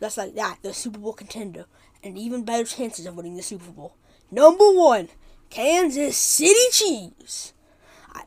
just 0.00 0.18
like 0.18 0.34
that, 0.34 0.58
the 0.62 0.74
Super 0.74 0.98
Bowl 0.98 1.12
contender, 1.12 1.66
and 2.02 2.18
even 2.18 2.44
better 2.44 2.64
chances 2.64 3.06
of 3.06 3.16
winning 3.16 3.36
the 3.36 3.42
Super 3.42 3.70
Bowl. 3.70 3.94
Number 4.30 4.72
one, 4.72 5.10
Kansas 5.48 6.16
City 6.16 6.54
Chiefs. 6.72 7.52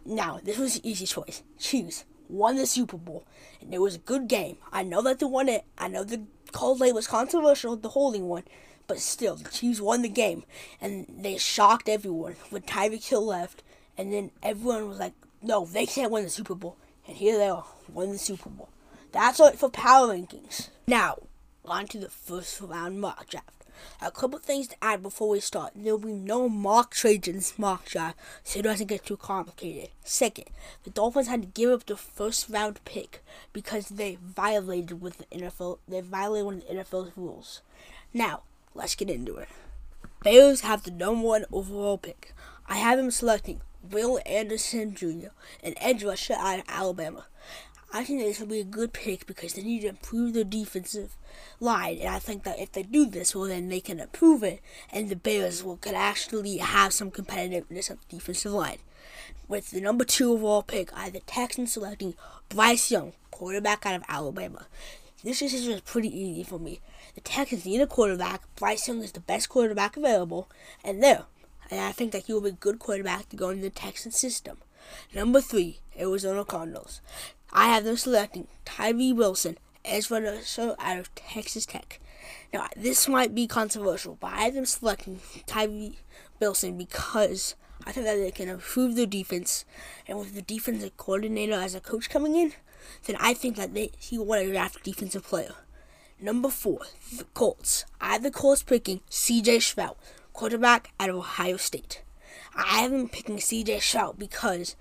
Now, 0.06 0.40
this 0.42 0.58
was 0.58 0.80
the 0.80 0.90
easy 0.90 1.06
choice. 1.06 1.44
Chiefs 1.60 2.06
won 2.30 2.56
the 2.56 2.68
Super 2.68 2.98
Bowl, 2.98 3.26
and 3.62 3.74
it 3.74 3.82
was 3.82 3.96
a 3.96 4.00
good 4.00 4.28
game. 4.28 4.58
I 4.72 4.84
know 4.84 5.02
that 5.02 5.20
they 5.20 5.26
won 5.26 5.50
it. 5.50 5.66
I 5.78 5.88
know 5.88 6.04
the 6.04 6.24
call 6.52 6.78
late 6.78 6.96
was 6.96 7.08
controversial, 7.08 7.76
the 7.76 7.90
holding 7.90 8.28
one, 8.28 8.44
but 8.88 9.00
still, 9.00 9.36
the 9.36 9.50
Chiefs 9.50 9.82
won 9.82 10.02
the 10.02 10.10
game, 10.10 10.44
and 10.80 11.06
they 11.10 11.38
shocked 11.38 11.90
everyone 11.90 12.36
with 12.52 12.66
Tyreek 12.66 13.08
Hill 13.08 13.26
left, 13.26 13.64
and 13.98 14.14
then 14.14 14.32
everyone 14.44 14.88
was 14.88 15.00
like, 15.00 15.14
"No, 15.42 15.66
they 15.66 15.86
can't 15.86 16.12
win 16.12 16.24
the 16.24 16.30
Super 16.30 16.56
Bowl," 16.56 16.78
and 17.08 17.18
here 17.18 17.38
they 17.38 17.50
are, 17.50 17.66
won 17.92 18.12
the 18.12 18.18
Super 18.18 18.50
Bowl. 18.50 18.70
That's 19.12 19.40
it 19.40 19.58
for 19.58 19.70
power 19.70 20.10
rankings. 20.10 20.70
Now, 20.88 21.20
on 21.66 21.88
to 21.88 21.98
the 21.98 22.10
first 22.10 22.60
round 22.62 23.00
mock 23.00 23.28
draft. 23.30 23.65
A 24.02 24.12
couple 24.12 24.40
things 24.40 24.68
to 24.68 24.76
add 24.82 25.02
before 25.02 25.30
we 25.30 25.40
start. 25.40 25.74
There 25.76 25.96
will 25.96 26.08
be 26.08 26.14
no 26.14 26.50
mock 26.50 26.94
trades 26.94 27.28
in 27.28 27.36
this 27.36 27.58
mock 27.58 27.86
draft, 27.86 28.18
so 28.44 28.60
it 28.60 28.64
doesn't 28.64 28.88
get 28.88 29.06
too 29.06 29.18
complicated. 29.18 29.90
Second, 30.04 30.46
the 30.84 30.90
Dolphins 30.90 31.28
had 31.28 31.42
to 31.42 31.48
give 31.48 31.72
up 31.72 31.86
the 31.86 31.98
first 31.98 32.50
round 32.50 32.84
pick 32.86 33.24
because 33.54 33.90
they 33.90 34.18
violated 34.22 35.02
with 35.02 35.18
the 35.18 35.26
NFL. 35.26 35.80
They 35.88 36.02
violated 36.02 36.46
one 36.46 36.56
of 36.56 36.68
the 36.68 36.74
NFL's 36.74 37.18
rules. 37.18 37.62
Now, 38.14 38.44
let's 38.74 38.96
get 38.96 39.10
into 39.10 39.38
it. 39.38 39.50
Bears 40.24 40.62
have 40.62 40.84
the 40.84 40.92
number 40.92 41.28
one 41.28 41.46
overall 41.52 41.98
pick. 41.98 42.34
I 42.68 42.78
have 42.78 42.98
them 42.98 43.12
selecting 43.12 43.62
Will 43.92 44.20
Anderson 44.26 44.96
Jr., 44.96 45.28
an 45.64 45.76
edge 45.78 46.04
rusher 46.04 46.34
out 46.34 46.60
of 46.60 46.66
Alabama. 46.68 47.26
I 47.96 48.04
think 48.04 48.20
this 48.20 48.42
will 48.42 48.48
be 48.48 48.60
a 48.60 48.66
good 48.66 48.92
pick 48.92 49.26
because 49.26 49.54
they 49.54 49.64
need 49.64 49.84
to 49.84 49.88
improve 49.88 50.34
their 50.34 50.44
defensive 50.44 51.16
line, 51.62 52.00
and 52.00 52.10
I 52.10 52.20
think 52.20 52.44
that 52.44 52.60
if 52.60 52.74
they 52.74 52.84
do 52.84 53.06
this, 53.06 53.34
well, 53.34 53.46
then 53.46 53.70
they 53.70 53.80
can 53.80 54.02
improve 54.02 54.44
it, 54.44 54.60
and 54.92 55.08
the 55.08 55.16
Bears 55.16 55.64
will 55.64 55.78
could 55.78 55.94
actually 55.94 56.58
have 56.58 56.92
some 56.92 57.10
competitiveness 57.10 57.90
on 57.90 58.00
the 58.10 58.18
defensive 58.18 58.52
line. 58.52 58.80
With 59.48 59.72
the 59.72 59.80
number 59.80 60.04
two 60.04 60.34
overall 60.34 60.62
pick, 60.62 60.94
I 60.94 61.06
have 61.06 61.14
the 61.14 61.22
Texans 61.22 61.72
selecting 61.72 62.16
Bryce 62.50 62.92
Young, 62.92 63.14
quarterback 63.32 63.86
out 63.86 63.96
of 63.96 64.04
Alabama. 64.10 64.66
This 65.24 65.40
decision 65.40 65.72
is 65.72 65.80
pretty 65.80 66.10
easy 66.10 66.44
for 66.44 66.60
me. 66.60 66.82
The 67.14 67.22
Texans 67.22 67.66
need 67.66 67.80
a 67.80 67.88
quarterback. 67.88 68.42
Bryce 68.58 68.90
Young 68.90 69.04
is 69.04 69.14
the 69.14 69.22
best 69.22 69.48
quarterback 69.48 69.96
available, 69.96 70.50
and 70.84 71.02
there. 71.02 71.28
And 71.72 71.80
I 71.80 71.94
think 71.94 72.12
that 72.12 72.26
he 72.26 72.34
will 72.34 72.42
be 72.42 72.50
a 72.50 72.52
good 72.52 72.78
quarterback 72.78 73.30
to 73.30 73.38
go 73.38 73.52
into 73.52 73.62
the 73.62 73.70
Texans 73.70 74.18
system. 74.18 74.58
Number 75.14 75.40
three, 75.40 75.80
Arizona 75.98 76.44
Cardinals. 76.44 77.00
I 77.52 77.68
have 77.68 77.84
them 77.84 77.98
selecting 77.98 78.48
Tyree 78.66 79.14
Wilson, 79.14 79.58
as 79.84 80.12
edge 80.12 80.24
rusher 80.24 80.76
out 80.80 80.98
of 80.98 81.14
Texas 81.16 81.66
Tech. 81.66 82.00
Now, 82.54 82.68
this 82.76 83.08
might 83.08 83.36
be 83.36 83.48
controversial, 83.48 84.18
but 84.20 84.34
I 84.34 84.44
have 84.46 84.56
them 84.56 84.66
selecting 84.66 85.20
Tyree 85.46 86.00
Wilson 86.40 86.78
because 86.78 87.56
I 87.86 87.92
think 87.92 88.06
that 88.06 88.16
they 88.16 88.32
can 88.32 88.50
improve 88.50 88.96
their 88.96 89.06
defense. 89.06 89.66
And 90.08 90.18
with 90.18 90.34
the 90.34 90.42
defensive 90.42 90.98
coordinator 90.98 91.54
as 91.54 91.76
a 91.76 91.80
coach 91.80 92.10
coming 92.10 92.36
in, 92.36 92.54
then 93.06 93.18
I 93.20 93.34
think 93.34 93.56
that 93.58 93.74
they, 93.74 93.92
he 93.98 94.18
will 94.18 94.26
want 94.26 94.44
to 94.44 94.52
draft 94.52 94.80
a 94.80 94.84
defensive 94.84 95.24
player. 95.24 95.54
Number 96.20 96.50
four, 96.50 96.80
the 97.16 97.26
Colts. 97.34 97.86
I 98.00 98.14
have 98.14 98.24
the 98.24 98.32
Colts 98.32 98.64
picking 98.64 99.02
C.J. 99.10 99.60
Stroud, 99.60 99.96
quarterback 100.34 100.94
out 101.00 101.10
of 101.10 101.18
Ohio 101.18 101.58
State. 101.58 102.04
I 102.56 102.80
have 102.82 102.92
them 102.92 103.10
picking 103.10 103.40
C.J. 103.40 103.80
Stroud 103.82 104.18
because 104.18 104.76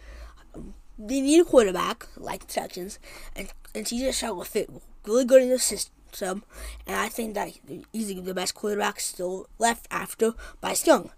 um, 0.54 0.74
they 0.98 1.20
need 1.20 1.40
a 1.40 1.44
quarterback 1.44 2.06
like 2.16 2.46
the 2.46 2.52
Texans, 2.52 2.98
and 3.34 3.52
and 3.74 3.86
CJ 3.86 4.12
Stroud 4.12 4.36
will 4.36 4.44
fit 4.44 4.70
really 5.04 5.24
good 5.24 5.42
in 5.42 5.50
the 5.50 5.58
system. 5.58 6.44
And 6.86 6.96
I 6.96 7.08
think 7.08 7.34
that 7.34 7.50
he's 7.92 8.14
the 8.14 8.34
best 8.34 8.54
quarterback 8.54 9.00
still 9.00 9.48
left 9.58 9.88
after 9.90 10.34
Bryce 10.60 10.86
Young. 10.86 11.10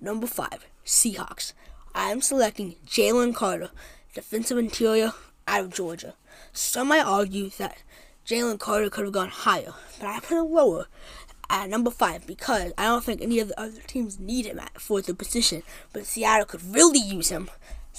Number 0.00 0.26
five, 0.26 0.66
Seahawks. 0.84 1.52
I 1.94 2.10
am 2.10 2.20
selecting 2.20 2.76
Jalen 2.86 3.34
Carter, 3.34 3.70
defensive 4.14 4.58
interior 4.58 5.12
out 5.46 5.60
of 5.60 5.74
Georgia. 5.74 6.14
Some 6.52 6.88
might 6.88 7.04
argue 7.04 7.50
that 7.58 7.82
Jalen 8.26 8.58
Carter 8.58 8.90
could 8.90 9.04
have 9.04 9.12
gone 9.12 9.28
higher, 9.28 9.72
but 9.98 10.08
I 10.08 10.20
put 10.20 10.38
him 10.38 10.52
lower 10.52 10.86
at 11.48 11.68
number 11.68 11.90
five 11.90 12.26
because 12.26 12.72
I 12.78 12.84
don't 12.84 13.04
think 13.04 13.20
any 13.20 13.40
of 13.40 13.48
the 13.48 13.60
other 13.60 13.80
teams 13.86 14.18
need 14.18 14.46
him 14.46 14.60
at 14.60 14.80
for 14.80 15.00
the 15.00 15.14
position, 15.14 15.62
but 15.92 16.06
Seattle 16.06 16.46
could 16.46 16.74
really 16.74 17.00
use 17.00 17.28
him 17.28 17.50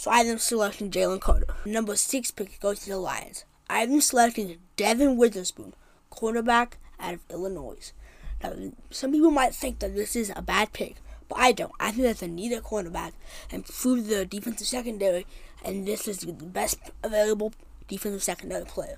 so 0.01 0.09
I 0.09 0.21
am 0.21 0.39
selecting 0.39 0.89
Jalen 0.89 1.21
Carter. 1.21 1.45
Number 1.63 1.95
six 1.95 2.31
pick 2.31 2.59
goes 2.59 2.79
to 2.79 2.89
the 2.89 2.97
Lions. 2.97 3.45
I 3.69 3.81
am 3.81 4.01
selecting 4.01 4.57
Devon 4.75 5.15
Witherspoon, 5.15 5.75
quarterback 6.09 6.79
out 6.99 7.13
of 7.13 7.19
Illinois. 7.29 7.93
Now, 8.41 8.55
some 8.89 9.11
people 9.11 9.29
might 9.29 9.53
think 9.53 9.77
that 9.77 9.93
this 9.93 10.15
is 10.15 10.31
a 10.35 10.41
bad 10.41 10.73
pick, 10.73 10.95
but 11.29 11.37
I 11.37 11.51
don't. 11.51 11.71
I 11.79 11.91
think 11.91 12.01
that 12.05 12.17
they 12.17 12.27
need 12.27 12.51
a 12.51 12.61
quarterback 12.61 13.13
and 13.51 13.63
prove 13.63 14.07
the 14.07 14.25
defensive 14.25 14.65
secondary, 14.65 15.27
and 15.63 15.87
this 15.87 16.07
is 16.07 16.21
the 16.21 16.33
best 16.33 16.79
available 17.03 17.53
defensive 17.87 18.23
secondary 18.23 18.65
player. 18.65 18.97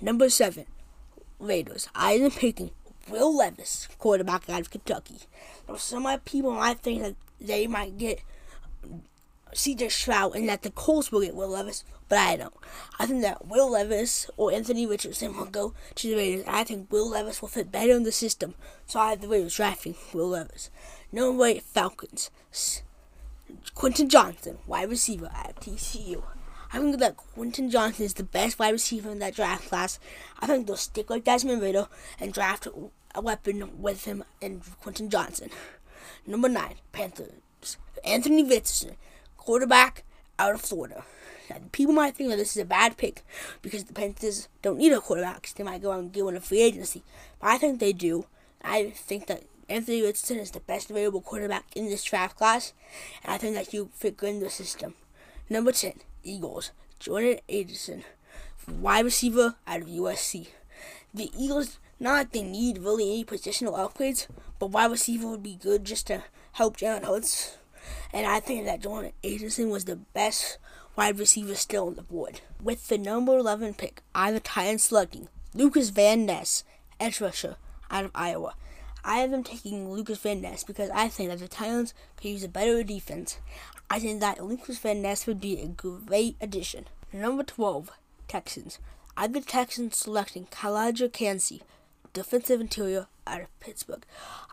Number 0.00 0.28
seven, 0.28 0.66
Raiders. 1.38 1.88
I 1.94 2.14
am 2.14 2.32
picking 2.32 2.72
Will 3.08 3.36
Levis, 3.36 3.86
quarterback 4.00 4.50
out 4.50 4.62
of 4.62 4.70
Kentucky. 4.70 5.20
Now, 5.68 5.76
some 5.76 6.08
people 6.24 6.50
might 6.54 6.80
think 6.80 7.02
that 7.02 7.14
they 7.40 7.68
might 7.68 7.98
get 7.98 8.22
CJ 9.54 9.90
Stroud 9.90 10.34
and 10.34 10.48
that 10.48 10.62
the 10.62 10.70
Colts 10.70 11.10
will 11.10 11.20
get 11.22 11.34
Will 11.34 11.48
Levis, 11.48 11.84
but 12.08 12.18
I 12.18 12.36
don't. 12.36 12.54
I 12.98 13.06
think 13.06 13.22
that 13.22 13.46
Will 13.46 13.70
Levis 13.70 14.30
or 14.36 14.52
Anthony 14.52 14.86
Richardson 14.86 15.36
will 15.36 15.46
go 15.46 15.74
to 15.96 16.08
the 16.08 16.16
Raiders. 16.16 16.44
I 16.46 16.64
think 16.64 16.90
Will 16.90 17.08
Levis 17.08 17.40
will 17.40 17.48
fit 17.48 17.72
better 17.72 17.92
in 17.92 18.04
the 18.04 18.12
system, 18.12 18.54
so 18.86 19.00
I 19.00 19.10
have 19.10 19.20
the 19.20 19.28
Raiders 19.28 19.56
drafting 19.56 19.94
Will 20.12 20.28
Levis. 20.28 20.70
Number 21.12 21.46
eight, 21.46 21.62
Falcons. 21.62 22.30
Quentin 23.74 24.08
Johnson, 24.08 24.58
wide 24.66 24.90
receiver 24.90 25.30
at 25.34 25.56
TCU. 25.60 26.22
I 26.72 26.78
think 26.78 27.00
that 27.00 27.16
Quentin 27.16 27.68
Johnson 27.68 28.04
is 28.04 28.14
the 28.14 28.22
best 28.22 28.58
wide 28.58 28.70
receiver 28.70 29.10
in 29.10 29.18
that 29.18 29.34
draft 29.34 29.68
class. 29.68 29.98
I 30.38 30.46
think 30.46 30.66
they'll 30.66 30.76
stick 30.76 31.10
with 31.10 31.24
Desmond 31.24 31.60
Ridder 31.60 31.88
and 32.20 32.32
draft 32.32 32.68
a 33.14 33.20
weapon 33.20 33.82
with 33.82 34.04
him 34.04 34.22
and 34.40 34.62
Quentin 34.80 35.10
Johnson. 35.10 35.50
Number 36.26 36.48
nine, 36.48 36.76
Panthers. 36.92 37.76
Anthony 38.04 38.44
Richardson 38.44 38.96
quarterback 39.50 40.04
out 40.38 40.54
of 40.54 40.60
Florida. 40.60 41.02
Now, 41.50 41.56
people 41.72 41.92
might 41.92 42.14
think 42.14 42.30
that 42.30 42.36
this 42.36 42.56
is 42.56 42.62
a 42.62 42.64
bad 42.64 42.96
pick 42.96 43.24
because 43.62 43.82
the 43.82 43.92
Panthers 43.92 44.46
don't 44.62 44.78
need 44.78 44.92
a 44.92 45.00
quarterback. 45.00 45.52
They 45.56 45.64
might 45.64 45.82
go 45.82 45.90
out 45.90 45.98
and 45.98 46.12
get 46.12 46.24
one 46.24 46.36
in 46.36 46.40
free 46.40 46.62
agency. 46.62 47.02
But 47.40 47.48
I 47.48 47.58
think 47.58 47.80
they 47.80 47.92
do. 47.92 48.26
I 48.62 48.90
think 48.90 49.26
that 49.26 49.42
Anthony 49.68 50.02
Richardson 50.02 50.38
is 50.38 50.52
the 50.52 50.60
best 50.60 50.88
available 50.88 51.20
quarterback 51.20 51.64
in 51.74 51.86
this 51.86 52.04
draft 52.04 52.36
class. 52.36 52.74
And 53.24 53.32
I 53.32 53.38
think 53.38 53.56
that 53.56 53.74
you 53.74 53.90
fit 53.92 54.16
good 54.16 54.36
in 54.36 54.38
the 54.38 54.50
system. 54.50 54.94
Number 55.48 55.72
10, 55.72 55.94
Eagles. 56.22 56.70
Jordan 57.00 57.40
Addison, 57.52 58.04
wide 58.68 59.04
receiver 59.04 59.56
out 59.66 59.80
of 59.80 59.88
USC. 59.88 60.46
The 61.12 61.28
Eagles 61.36 61.80
Not 61.98 62.12
like 62.12 62.30
they 62.30 62.42
need 62.42 62.78
really 62.78 63.10
any 63.10 63.24
positional 63.24 63.76
upgrades, 63.76 64.28
but 64.60 64.70
wide 64.70 64.92
receiver 64.92 65.26
would 65.26 65.42
be 65.42 65.56
good 65.56 65.84
just 65.84 66.06
to 66.06 66.22
help 66.52 66.76
Jalen 66.76 67.04
Hurts. 67.04 67.56
And 68.12 68.26
I 68.26 68.40
think 68.40 68.64
that 68.64 68.80
Jordan 68.80 69.12
Addison 69.24 69.70
was 69.70 69.84
the 69.84 69.96
best 69.96 70.58
wide 70.96 71.18
receiver 71.18 71.54
still 71.54 71.86
on 71.86 71.94
the 71.94 72.02
board. 72.02 72.40
With 72.62 72.88
the 72.88 72.98
number 72.98 73.36
11 73.36 73.74
pick, 73.74 74.02
I 74.14 74.26
have 74.26 74.34
the 74.34 74.40
Titans 74.40 74.84
selecting 74.84 75.28
Lucas 75.54 75.90
Van 75.90 76.26
Ness, 76.26 76.64
edge 76.98 77.20
rusher 77.20 77.56
out 77.90 78.04
of 78.04 78.10
Iowa. 78.14 78.54
I 79.04 79.18
have 79.18 79.30
them 79.30 79.42
taking 79.42 79.90
Lucas 79.90 80.18
Van 80.18 80.42
Ness 80.42 80.62
because 80.62 80.90
I 80.90 81.08
think 81.08 81.30
that 81.30 81.38
the 81.38 81.48
Titans 81.48 81.94
could 82.16 82.30
use 82.30 82.44
a 82.44 82.48
better 82.48 82.82
defense. 82.82 83.38
I 83.88 83.98
think 83.98 84.20
that 84.20 84.44
Lucas 84.44 84.78
Van 84.78 85.02
Ness 85.02 85.26
would 85.26 85.40
be 85.40 85.60
a 85.60 85.66
great 85.66 86.36
addition. 86.40 86.86
Number 87.12 87.42
12, 87.42 87.90
Texans. 88.28 88.78
I 89.16 89.22
have 89.22 89.32
the 89.32 89.40
Texans 89.40 89.96
selecting 89.96 90.46
Calijah 90.46 91.12
Kancey, 91.12 91.62
defensive 92.12 92.60
interior 92.60 93.06
out 93.26 93.42
of 93.42 93.60
Pittsburgh. 93.60 94.04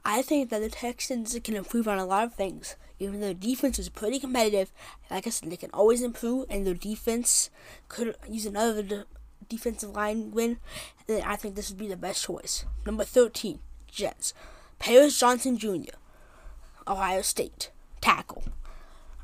I 0.06 0.22
think 0.22 0.50
that 0.50 0.60
the 0.60 0.70
Texans 0.70 1.38
can 1.44 1.56
improve 1.56 1.88
on 1.88 2.00
a 2.00 2.06
lot 2.06 2.24
of 2.24 2.34
things. 2.34 2.76
Even 3.00 3.22
though 3.22 3.34
defense 3.34 3.78
is 3.78 3.90
pretty 3.90 4.20
competitive, 4.20 4.72
like 5.12 5.28
I 5.28 5.30
said, 5.30 5.52
they 5.52 5.58
can 5.58 5.70
always 5.72 6.02
improve, 6.02 6.48
and 6.50 6.66
their 6.66 6.74
defense 6.74 7.50
could 7.90 8.16
use 8.28 8.46
another 8.46 8.82
de- 8.82 9.06
defensive 9.48 9.92
line 9.92 10.32
win. 10.32 10.58
Then 11.06 11.22
I 11.24 11.36
think 11.36 11.56
this 11.56 11.70
would 11.70 11.78
be 11.78 11.88
the 11.88 11.96
best 11.96 12.24
choice. 12.24 12.66
Number 12.86 13.04
13, 13.04 13.60
Jets. 13.88 14.34
Paris 14.80 15.20
Johnson 15.20 15.58
Jr., 15.58 15.96
Ohio 16.88 17.22
State, 17.22 17.72
tackle. 18.02 18.44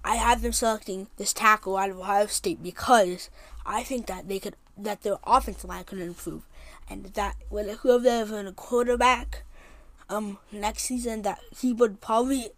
I 0.04 0.16
have 0.16 0.42
them 0.42 0.52
selecting 0.52 1.08
this 1.18 1.34
tackle 1.34 1.78
out 1.78 1.90
of 1.90 2.00
Ohio 2.00 2.25
State 2.25 2.62
because 2.62 3.30
I 3.66 3.84
think 3.84 4.08
that 4.08 4.28
they 4.28 4.40
could 4.40 4.56
that 4.78 5.04
their 5.04 5.18
offensive 5.25 5.70
line 5.70 5.84
could 5.84 6.00
improve, 6.00 6.42
and 6.90 7.06
that 7.13 7.36
with 7.50 7.80
whoever 7.80 8.40
a 8.40 8.52
quarterback, 8.52 9.44
um, 10.10 10.38
next 10.52 10.84
season 10.84 11.22
that 11.24 11.40
he 11.60 11.74
would 11.74 12.02
probably 12.02 12.50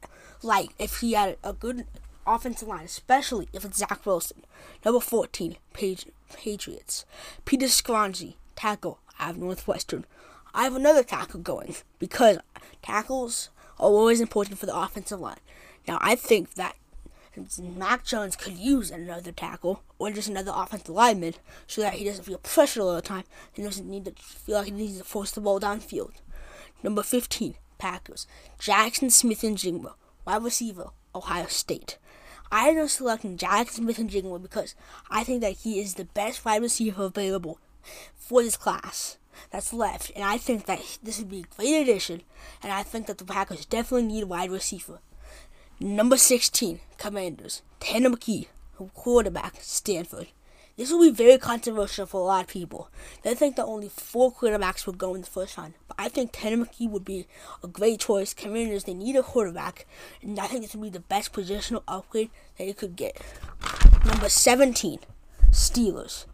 like 0.42 0.70
if 0.78 1.00
he 1.00 1.14
had 1.14 1.38
a 1.44 1.54
good 1.54 1.86
offensive 2.28 2.68
line, 2.68 2.86
especially 2.86 3.48
if 3.54 3.64
it's 3.64 3.78
Zach 3.78 4.06
Wilson. 4.06 4.44
Number 4.84 5.00
fourteen, 5.00 5.58
Page, 5.74 6.08
Patriots. 6.34 7.06
Peter 7.46 7.68
Skoronski, 7.68 8.36
tackle 8.56 9.00
out 9.20 9.32
of 9.32 9.38
Northwestern. 9.38 10.06
I 10.54 10.64
have 10.64 10.76
another 10.76 11.04
tackle 11.04 11.40
going 11.40 11.76
because 12.00 12.38
tackles 12.82 13.50
are 13.80 13.90
always 13.90 14.22
important 14.22 14.58
for 14.58 14.66
the 14.66 14.76
offensive 14.76 15.20
line. 15.20 15.38
Now 15.88 16.00
I 16.02 16.16
think 16.16 16.56
that 16.56 16.76
Mac 17.60 18.06
Jones 18.06 18.36
could 18.36 18.58
use 18.58 18.92
another 18.92 19.32
tackle 19.32 19.82
or 20.00 20.12
just 20.12 20.30
another 20.30 20.52
offensive 20.54 20.90
lineman 20.90 21.36
so 21.68 21.82
that 21.82 21.96
he 21.96 22.06
doesn't 22.06 22.24
feel 22.24 22.38
pressure 22.40 22.82
all 22.82 22.96
the 22.96 23.02
time 23.02 23.24
and 23.56 23.66
doesn't 23.66 23.90
need 23.90 24.06
to 24.06 24.12
feel 24.12 24.58
like 24.58 24.66
he 24.66 24.72
needs 24.72 24.98
to 24.98 25.04
force 25.04 25.32
the 25.32 25.42
ball 25.42 25.60
downfield. 25.60 26.12
Number 26.84 27.04
15, 27.04 27.56
Packers. 27.78 28.28
Jackson 28.60 29.10
Smith-Njigba, 29.10 29.94
wide 30.26 30.44
receiver, 30.44 30.90
Ohio 31.14 31.48
State. 31.48 31.98
I 32.52 32.70
am 32.70 32.88
selecting 32.88 33.38
Jackson 33.38 33.84
Smith-Njigba 33.84 34.42
because 34.42 34.76
I 35.10 35.24
think 35.24 35.42
that 35.42 35.58
he 35.58 35.80
is 35.80 35.96
the 35.96 36.06
best 36.06 36.46
wide 36.46 36.62
receiver 36.62 37.06
available 37.06 37.60
for 38.16 38.44
this 38.44 38.58
class 38.58 39.18
that's 39.52 39.74
left, 39.74 40.12
and 40.16 40.24
I 40.24 40.38
think 40.38 40.66
that 40.66 41.00
this 41.04 41.20
would 41.20 41.30
be 41.30 41.40
a 41.42 41.56
great 41.56 41.82
addition, 41.82 42.22
and 42.64 42.72
I 42.72 42.84
think 42.84 43.08
that 43.08 43.18
the 43.18 43.26
Packers 43.26 43.66
definitely 43.66 44.08
need 44.08 44.24
a 44.24 44.28
wide 44.28 44.52
receiver. 44.52 45.00
Number 45.80 46.16
16, 46.16 46.80
Commanders. 46.98 47.62
Tanner 47.82 48.10
McKee, 48.12 48.48
quarterback, 48.94 49.56
Stanford. 49.60 50.28
This 50.78 50.90
will 50.90 51.02
be 51.02 51.12
very 51.12 51.38
controversial 51.38 52.06
for 52.06 52.22
a 52.22 52.24
lot 52.24 52.46
of 52.46 52.48
people. 52.50 52.90
They 53.24 53.36
think 53.36 53.58
that 53.58 53.66
only 53.66 53.90
four 53.90 54.34
quarterbacks 54.34 54.86
will 54.86 54.94
go 54.94 55.16
in 55.16 55.22
the 55.22 55.28
first 55.28 55.58
round. 55.58 55.74
But 55.90 55.98
I 56.00 56.08
think 56.08 56.30
Tanner 56.32 56.66
McKee 56.66 56.90
would 56.90 57.04
be 57.04 57.28
a 57.62 57.68
great 57.68 58.00
choice. 58.00 58.34
Commanders, 58.34 58.86
they 58.86 58.94
need 58.94 59.18
a 59.18 59.24
quarterback. 59.24 59.86
And 60.22 60.40
I 60.40 60.48
think 60.48 60.62
this 60.62 60.76
would 60.76 60.84
be 60.84 60.98
the 60.98 61.02
best 61.02 61.34
positional 61.34 61.84
upgrade 61.90 62.30
that 62.58 62.68
you 62.68 62.74
could 62.74 62.96
get. 62.96 63.22
Number 64.06 64.30
17, 64.30 65.00
Steelers. 65.52 66.26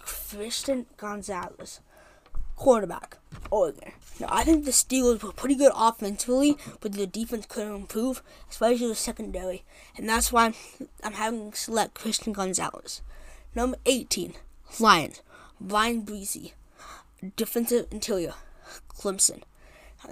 Christian 0.00 0.86
Gonzalez 0.96 1.78
quarterback, 2.62 3.18
Oregon. 3.50 3.90
Now, 4.20 4.28
I 4.30 4.44
think 4.44 4.64
the 4.64 4.70
Steelers 4.70 5.20
were 5.20 5.32
pretty 5.32 5.56
good 5.56 5.72
offensively, 5.74 6.56
but 6.80 6.92
the 6.92 7.08
defense 7.08 7.46
could 7.48 7.66
improve, 7.66 8.22
especially 8.48 8.86
the 8.86 8.94
secondary. 8.94 9.64
And 9.96 10.08
that's 10.08 10.32
why 10.32 10.46
I'm, 10.46 10.54
I'm 11.02 11.14
having 11.14 11.52
select 11.54 11.94
Christian 11.94 12.32
Gonzalez. 12.32 13.02
Number 13.56 13.78
18, 13.84 14.34
Lions. 14.78 15.22
Bryan 15.60 16.02
Bresee, 16.02 16.52
defensive 17.34 17.86
interior, 17.90 18.34
Clemson. 18.88 19.42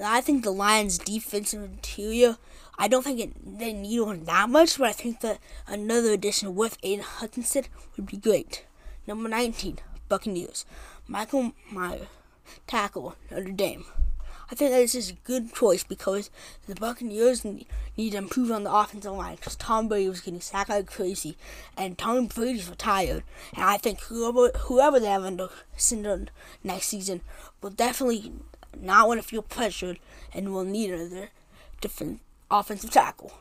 I 0.02 0.20
think 0.20 0.42
the 0.42 0.50
Lions' 0.50 0.98
defensive 0.98 1.62
interior, 1.62 2.36
I 2.78 2.88
don't 2.88 3.04
think 3.04 3.20
it, 3.20 3.58
they 3.58 3.72
need 3.72 4.00
one 4.00 4.24
that 4.24 4.50
much, 4.50 4.76
but 4.76 4.88
I 4.88 4.92
think 4.92 5.20
that 5.20 5.38
another 5.68 6.10
addition 6.10 6.56
with 6.56 6.78
Aidan 6.82 7.04
Hutchinson 7.04 7.64
would 7.96 8.06
be 8.06 8.16
great. 8.16 8.64
Number 9.06 9.28
19, 9.28 9.78
Buccaneers. 10.08 10.64
Michael 11.08 11.52
Mayer, 11.72 12.06
tackle, 12.66 13.16
Notre 13.30 13.52
Dame. 13.52 13.84
I 14.50 14.56
think 14.56 14.72
that 14.72 14.78
this 14.78 14.96
is 14.96 15.10
a 15.10 15.14
good 15.24 15.54
choice 15.54 15.84
because 15.84 16.28
the 16.66 16.74
Buccaneers 16.74 17.44
need, 17.44 17.66
to 17.96 18.16
improve 18.16 18.50
on 18.50 18.64
the 18.64 18.72
offensive 18.72 19.12
line 19.12 19.36
because 19.36 19.54
Tom 19.54 19.86
Brady 19.86 20.08
was 20.08 20.20
getting 20.20 20.40
sacked 20.40 20.70
like 20.70 20.86
crazy 20.86 21.36
and 21.76 21.96
Tom 21.96 22.26
Brady's 22.26 22.68
retired. 22.68 23.22
And 23.54 23.64
I 23.64 23.76
think 23.76 24.00
whoever 24.00 24.48
whoever 24.58 24.98
they 24.98 25.06
have 25.06 25.24
under 25.24 25.50
center 25.76 26.26
next 26.64 26.86
season 26.86 27.20
will 27.62 27.70
definitely 27.70 28.32
not 28.76 29.06
want 29.06 29.22
to 29.22 29.28
feel 29.28 29.42
pressured 29.42 30.00
and 30.34 30.52
will 30.52 30.64
need 30.64 30.90
another 30.90 31.28
different 31.80 32.20
offensive 32.50 32.90
tackle. 32.90 33.32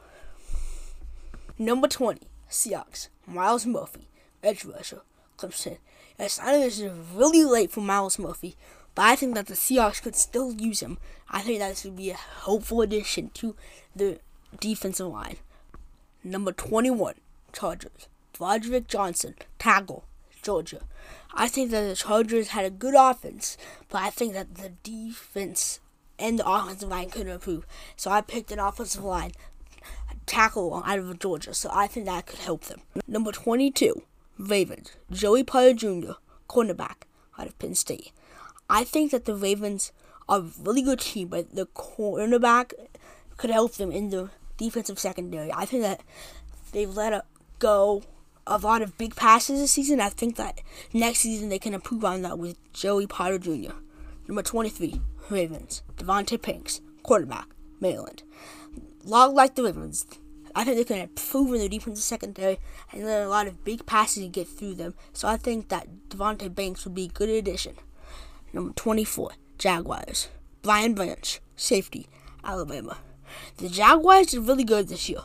Number 1.57 1.87
20, 1.87 2.21
Seahawks, 2.49 3.09
Myles 3.25 3.65
Murphy, 3.65 4.07
edge 4.43 4.63
rusher, 4.63 5.01
Clemson. 5.37 5.77
Yes, 6.19 6.39
I 6.39 6.51
this 6.57 6.79
is 6.79 6.91
really 7.15 7.43
late 7.43 7.71
for 7.71 7.81
Myles 7.81 8.19
Murphy, 8.19 8.55
but 8.95 9.03
I 9.05 9.15
think 9.15 9.35
that 9.35 9.47
the 9.47 9.53
Seahawks 9.53 10.01
could 10.01 10.15
still 10.15 10.51
use 10.53 10.81
him. 10.81 10.97
I 11.29 11.41
think 11.41 11.59
that 11.59 11.69
this 11.69 11.85
would 11.85 11.95
be 11.95 12.09
a 12.09 12.15
hopeful 12.15 12.81
addition 12.81 13.29
to 13.35 13.55
the 13.95 14.19
defensive 14.59 15.07
line. 15.07 15.37
Number 16.23 16.51
21, 16.51 17.15
Chargers. 17.53 18.07
Broderick 18.33 18.87
Johnson, 18.87 19.35
tackle, 19.57 20.05
Georgia. 20.41 20.81
I 21.33 21.47
think 21.47 21.71
that 21.71 21.87
the 21.87 21.95
Chargers 21.95 22.49
had 22.49 22.65
a 22.65 22.69
good 22.69 22.95
offense, 22.97 23.57
but 23.89 24.01
I 24.01 24.09
think 24.09 24.33
that 24.33 24.55
the 24.55 24.69
defense 24.83 25.79
and 26.17 26.39
the 26.39 26.49
offensive 26.49 26.89
line 26.89 27.09
could 27.09 27.27
improve. 27.27 27.65
So 27.95 28.11
I 28.11 28.21
picked 28.21 28.51
an 28.51 28.59
offensive 28.59 29.03
line 29.03 29.31
tackle 30.25 30.83
out 30.85 30.99
of 30.99 31.19
Georgia, 31.19 31.53
so 31.53 31.69
I 31.73 31.87
think 31.87 32.05
that 32.05 32.25
could 32.27 32.39
help 32.39 32.65
them. 32.65 32.81
Number 33.07 33.31
22, 33.31 34.03
Ravens. 34.37 34.95
Joey 35.11 35.43
Porter 35.43 35.73
Jr., 35.73 36.13
cornerback 36.47 37.03
out 37.37 37.47
of 37.47 37.57
Penn 37.59 37.75
State. 37.75 38.11
I 38.69 38.83
think 38.83 39.11
that 39.11 39.25
the 39.25 39.35
Ravens 39.35 39.91
are 40.27 40.39
a 40.39 40.51
really 40.61 40.81
good 40.81 40.99
team, 40.99 41.29
but 41.29 41.55
the 41.55 41.65
cornerback 41.67 42.73
could 43.37 43.49
help 43.49 43.73
them 43.75 43.91
in 43.91 44.09
the 44.09 44.29
defensive 44.57 44.99
secondary. 44.99 45.51
I 45.51 45.65
think 45.65 45.81
that 45.83 46.01
they've 46.71 46.89
let 46.89 47.25
go 47.57 48.03
a 48.45 48.57
lot 48.57 48.81
of 48.81 48.97
big 48.97 49.15
passes 49.15 49.59
this 49.59 49.71
season. 49.71 49.99
I 49.99 50.09
think 50.09 50.35
that 50.35 50.61
next 50.93 51.19
season 51.19 51.49
they 51.49 51.59
can 51.59 51.73
improve 51.73 52.05
on 52.05 52.21
that 52.23 52.37
with 52.37 52.57
Joey 52.73 53.07
Porter 53.07 53.39
Jr. 53.39 53.73
Number 54.27 54.43
23, 54.43 55.01
Ravens. 55.29 55.81
Devontae 55.97 56.41
Banks, 56.41 56.81
quarterback, 57.03 57.47
Maryland. 57.79 58.23
Log 59.03 59.33
like 59.33 59.55
the 59.55 59.63
Ravens. 59.63 60.05
I 60.55 60.63
think 60.63 60.77
they 60.77 60.83
can 60.83 60.97
improve 60.97 61.53
in 61.53 61.59
their 61.59 61.69
defensive 61.69 62.03
secondary 62.03 62.57
and 62.91 63.05
let 63.05 63.21
a 63.21 63.29
lot 63.29 63.47
of 63.47 63.63
big 63.63 63.85
passes 63.85 64.27
get 64.29 64.47
through 64.47 64.75
them. 64.75 64.93
So 65.13 65.27
I 65.27 65.37
think 65.37 65.69
that 65.69 65.87
Devontae 66.09 66.53
Banks 66.53 66.85
would 66.85 66.95
be 66.95 67.05
a 67.05 67.07
good 67.07 67.29
addition. 67.29 67.75
Number 68.53 68.73
24, 68.73 69.31
Jaguars. 69.57 70.29
Brian 70.61 70.93
Branch, 70.93 71.39
safety, 71.55 72.07
Alabama. 72.43 72.97
The 73.57 73.69
Jaguars 73.69 74.33
are 74.33 74.41
really 74.41 74.63
good 74.63 74.89
this 74.89 75.07
year, 75.07 75.21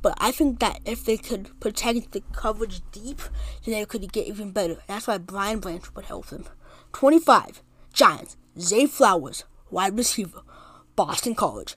but 0.00 0.14
I 0.18 0.30
think 0.30 0.60
that 0.60 0.80
if 0.84 1.04
they 1.04 1.16
could 1.16 1.58
protect 1.60 2.12
the 2.12 2.22
coverage 2.32 2.80
deep, 2.92 3.20
then 3.64 3.74
they 3.74 3.84
could 3.84 4.12
get 4.12 4.26
even 4.26 4.52
better. 4.52 4.78
That's 4.86 5.06
why 5.06 5.18
Brian 5.18 5.60
Branch 5.60 5.84
would 5.94 6.06
help 6.06 6.26
them. 6.26 6.46
25, 6.92 7.62
Giants. 7.92 8.36
Zay 8.58 8.86
Flowers, 8.86 9.44
wide 9.70 9.96
receiver, 9.96 10.40
Boston 10.96 11.34
College. 11.34 11.76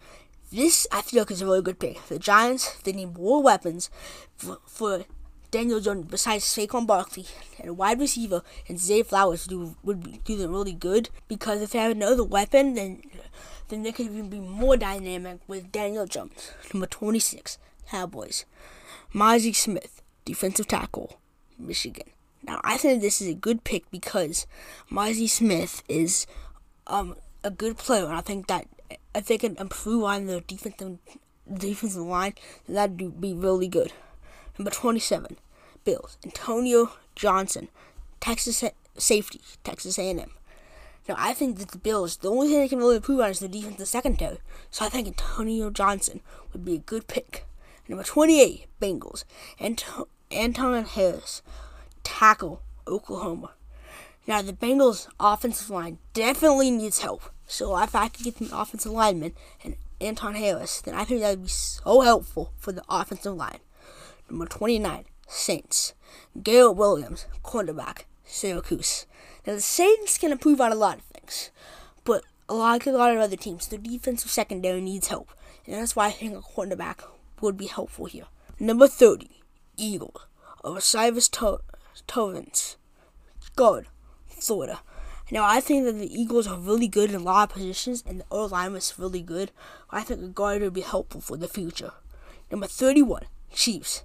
This, 0.52 0.88
I 0.92 1.02
feel 1.02 1.22
like, 1.22 1.32
is 1.32 1.42
a 1.42 1.46
really 1.46 1.62
good 1.62 1.80
pick. 1.80 2.06
The 2.08 2.18
Giants, 2.18 2.76
they 2.84 2.92
need 2.92 3.18
more 3.18 3.42
weapons 3.42 3.90
for, 4.36 4.58
for 4.66 5.06
Daniel 5.52 5.82
Jones, 5.82 6.08
besides 6.10 6.46
Saquon 6.46 6.88
Barkley 6.88 7.26
and 7.60 7.70
a 7.70 7.74
wide 7.74 8.00
receiver, 8.00 8.42
and 8.70 8.80
Zay 8.80 9.04
Flowers 9.04 9.46
do 9.46 9.76
would 9.84 10.24
do 10.24 10.38
them 10.38 10.54
really 10.54 10.72
good 10.72 11.10
because 11.28 11.62
if 11.62 11.72
they 11.72 11.80
have 11.80 11.92
another 11.92 12.24
weapon, 12.24 12.74
then 12.76 13.02
then 13.68 13.84
they 13.84 13.92
could 13.92 14.06
even 14.06 14.30
be 14.30 14.40
more 14.40 14.78
dynamic 14.78 15.40
with 15.48 15.72
Daniel 15.72 16.06
Jones. 16.06 16.52
Number 16.74 16.88
26, 16.88 17.58
Cowboys. 17.90 18.46
Mazi 19.14 19.54
Smith, 19.54 20.02
defensive 20.24 20.68
tackle, 20.68 21.20
Michigan. 21.60 22.08
Now 22.44 22.62
I 22.64 22.78
think 22.78 23.02
this 23.02 23.22
is 23.22 23.28
a 23.28 23.34
good 23.34 23.66
pick 23.66 23.92
because 23.92 24.48
Mazi 24.90 25.30
Smith 25.30 25.84
is 25.90 26.26
um 26.88 27.18
a 27.44 27.52
good 27.52 27.78
player, 27.78 28.06
and 28.06 28.16
I 28.16 28.22
think 28.22 28.48
that 28.48 28.68
if 29.14 29.26
they 29.26 29.38
can 29.38 29.58
improve 29.58 30.06
on 30.06 30.28
the 30.28 30.40
defensive 30.42 30.98
defensive 31.54 32.04
line, 32.04 32.36
that'd 32.70 33.20
be 33.20 33.34
really 33.34 33.68
good. 33.68 33.92
Number 34.62 34.70
27, 34.70 35.38
Bills, 35.84 36.20
Antonio 36.24 36.92
Johnson, 37.16 37.70
Texas 38.20 38.64
safety, 38.96 39.42
Texas 39.64 39.98
A&M. 39.98 40.34
Now, 41.10 41.16
I 41.18 41.34
think 41.34 41.58
that 41.58 41.70
the 41.70 41.80
Bills, 41.80 42.18
the 42.18 42.30
only 42.30 42.50
thing 42.50 42.60
they 42.60 42.68
can 42.68 42.78
really 42.78 42.98
improve 42.98 43.22
on 43.22 43.32
is 43.32 43.40
the 43.40 43.48
defensive 43.48 43.88
secondary. 43.88 44.38
So 44.70 44.86
I 44.86 44.90
think 44.90 45.08
Antonio 45.08 45.72
Johnson 45.72 46.22
would 46.54 46.64
be 46.64 46.76
a 46.76 46.78
good 46.78 47.08
pick. 47.08 47.46
Number 47.88 48.04
28, 48.04 48.68
Bengals, 48.80 49.24
Anto- 49.60 50.10
Anton 50.30 50.86
Harris, 50.86 51.42
tackle, 52.04 52.62
Oklahoma. 52.88 53.54
Now, 54.28 54.44
the 54.44 54.54
Bengals' 54.54 55.08
offensive 55.20 55.72
line 55.72 55.98
definitely 56.14 56.70
needs 56.70 57.02
help. 57.02 57.32
So 57.48 57.76
if 57.80 57.96
I 57.96 58.10
could 58.10 58.26
get 58.26 58.36
the 58.36 58.56
offensive 58.56 58.92
lineman 58.92 59.34
and 59.64 59.76
Anton 60.00 60.36
Harris, 60.36 60.82
then 60.82 60.94
I 60.94 61.04
think 61.04 61.22
that 61.22 61.32
would 61.32 61.46
be 61.46 61.50
so 61.50 62.02
helpful 62.02 62.54
for 62.60 62.72
the 62.72 62.84
offensive 62.88 63.36
line. 63.36 63.58
Number 64.32 64.46
29, 64.46 65.04
Saints. 65.28 65.94
Gail 66.42 66.74
Williams, 66.74 67.28
cornerback, 67.44 68.06
Syracuse. 68.24 69.06
Now, 69.46 69.56
the 69.56 69.62
Saints 69.62 70.18
can 70.18 70.32
improve 70.32 70.62
on 70.62 70.72
a 70.72 70.76
lot 70.76 71.00
of 71.00 71.04
things, 71.04 71.52
but 72.06 72.24
like 72.48 72.88
a 72.88 72.92
lot 72.92 73.14
of 73.14 73.20
other 73.20 73.36
teams, 73.36 73.68
their 73.68 73.78
defensive 73.78 74.32
secondary 74.32 74.80
needs 74.80 75.10
help. 75.10 75.32
And 75.68 75.76
that's 75.76 75.98
why 75.98 76.08
I 76.08 76.12
think 76.12 76.34
a 76.34 76.40
cornerback 76.40 77.04
would 77.42 77.58
be 77.58 77.66
helpful 77.66 78.06
here. 78.06 78.28
Number 78.58 78.88
30, 78.88 79.30
Eagles. 79.76 80.26
O'Cyrus 80.64 81.28
to- 81.28 81.60
Torrence, 82.08 82.78
guard, 83.58 83.88
Florida. 84.30 84.80
Now, 85.30 85.44
I 85.44 85.60
think 85.60 85.84
that 85.84 86.00
the 86.00 86.22
Eagles 86.22 86.48
are 86.48 86.58
really 86.58 86.88
good 86.88 87.10
in 87.10 87.18
a 87.18 87.24
lot 87.24 87.50
of 87.50 87.56
positions, 87.56 88.02
and 88.08 88.22
the 88.22 88.26
O 88.32 88.46
line 88.46 88.72
was 88.72 88.98
really 88.98 89.22
good. 89.22 89.52
I 89.90 90.04
think 90.04 90.22
a 90.22 90.28
guard 90.28 90.62
would 90.62 90.74
be 90.74 90.82
helpful 90.82 91.20
for 91.20 91.36
the 91.36 91.50
future. 91.50 91.92
Number 92.50 92.68
31, 92.68 93.24
Chiefs. 93.54 94.04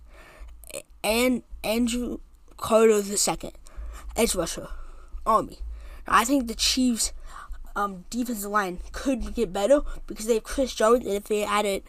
And 1.07 1.45
Andre 1.62 2.16
Carter 2.57 3.01
II, 3.01 3.53
edge 4.16 4.35
rusher, 4.35 4.66
Army. 5.25 5.61
I 6.09 6.25
think 6.25 6.49
the 6.49 6.57
Chiefs' 6.57 7.12
um, 7.77 8.05
defensive 8.11 8.51
line 8.51 8.81
could 8.90 9.33
get 9.37 9.53
better 9.53 9.83
because 10.09 10.27
they 10.27 10.35
have 10.35 10.42
Chris 10.42 10.75
Jones, 10.75 11.07
and 11.07 11.14
if 11.14 11.29
they 11.29 11.45
added 11.45 11.85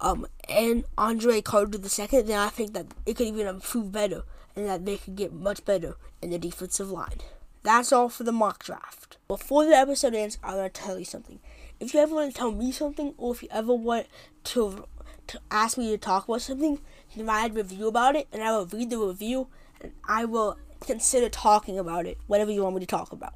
um, 0.00 0.26
and 0.48 0.84
Andre 0.98 1.40
Carter 1.42 1.78
II, 1.78 2.22
then 2.22 2.40
I 2.40 2.48
think 2.48 2.72
that 2.72 2.86
it 3.06 3.16
could 3.16 3.28
even 3.28 3.46
improve 3.46 3.92
better, 3.92 4.24
and 4.56 4.66
that 4.66 4.84
they 4.84 4.96
could 4.96 5.14
get 5.14 5.32
much 5.32 5.64
better 5.64 5.94
in 6.20 6.30
the 6.30 6.38
defensive 6.38 6.90
line. 6.90 7.20
That's 7.62 7.92
all 7.92 8.08
for 8.08 8.24
the 8.24 8.32
mock 8.32 8.64
draft. 8.64 9.16
Before 9.28 9.64
the 9.64 9.76
episode 9.76 10.16
ends, 10.16 10.38
I 10.42 10.56
want 10.56 10.74
to 10.74 10.80
tell 10.80 10.98
you 10.98 11.04
something. 11.04 11.38
If 11.78 11.94
you 11.94 12.00
ever 12.00 12.16
want 12.16 12.34
to 12.34 12.36
tell 12.36 12.50
me 12.50 12.72
something, 12.72 13.14
or 13.16 13.32
if 13.32 13.44
you 13.44 13.48
ever 13.52 13.74
want 13.74 14.08
to 14.42 14.86
to 15.28 15.40
ask 15.52 15.78
me 15.78 15.90
to 15.90 15.98
talk 15.98 16.28
about 16.28 16.42
something, 16.42 16.80
a 17.20 17.48
review 17.52 17.88
about 17.88 18.16
it, 18.16 18.28
and 18.32 18.42
I 18.42 18.52
will 18.52 18.66
read 18.66 18.90
the 18.90 18.98
review, 18.98 19.48
and 19.80 19.92
I 20.08 20.24
will 20.24 20.58
consider 20.80 21.28
talking 21.28 21.78
about 21.78 22.06
it, 22.06 22.18
whatever 22.26 22.50
you 22.50 22.62
want 22.62 22.74
me 22.74 22.80
to 22.80 22.86
talk 22.86 23.12
about. 23.12 23.34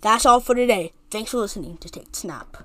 That's 0.00 0.26
all 0.26 0.40
for 0.40 0.54
today. 0.54 0.92
Thanks 1.10 1.30
for 1.30 1.38
listening 1.38 1.78
to 1.78 1.88
Take 1.88 2.14
Snap. 2.14 2.56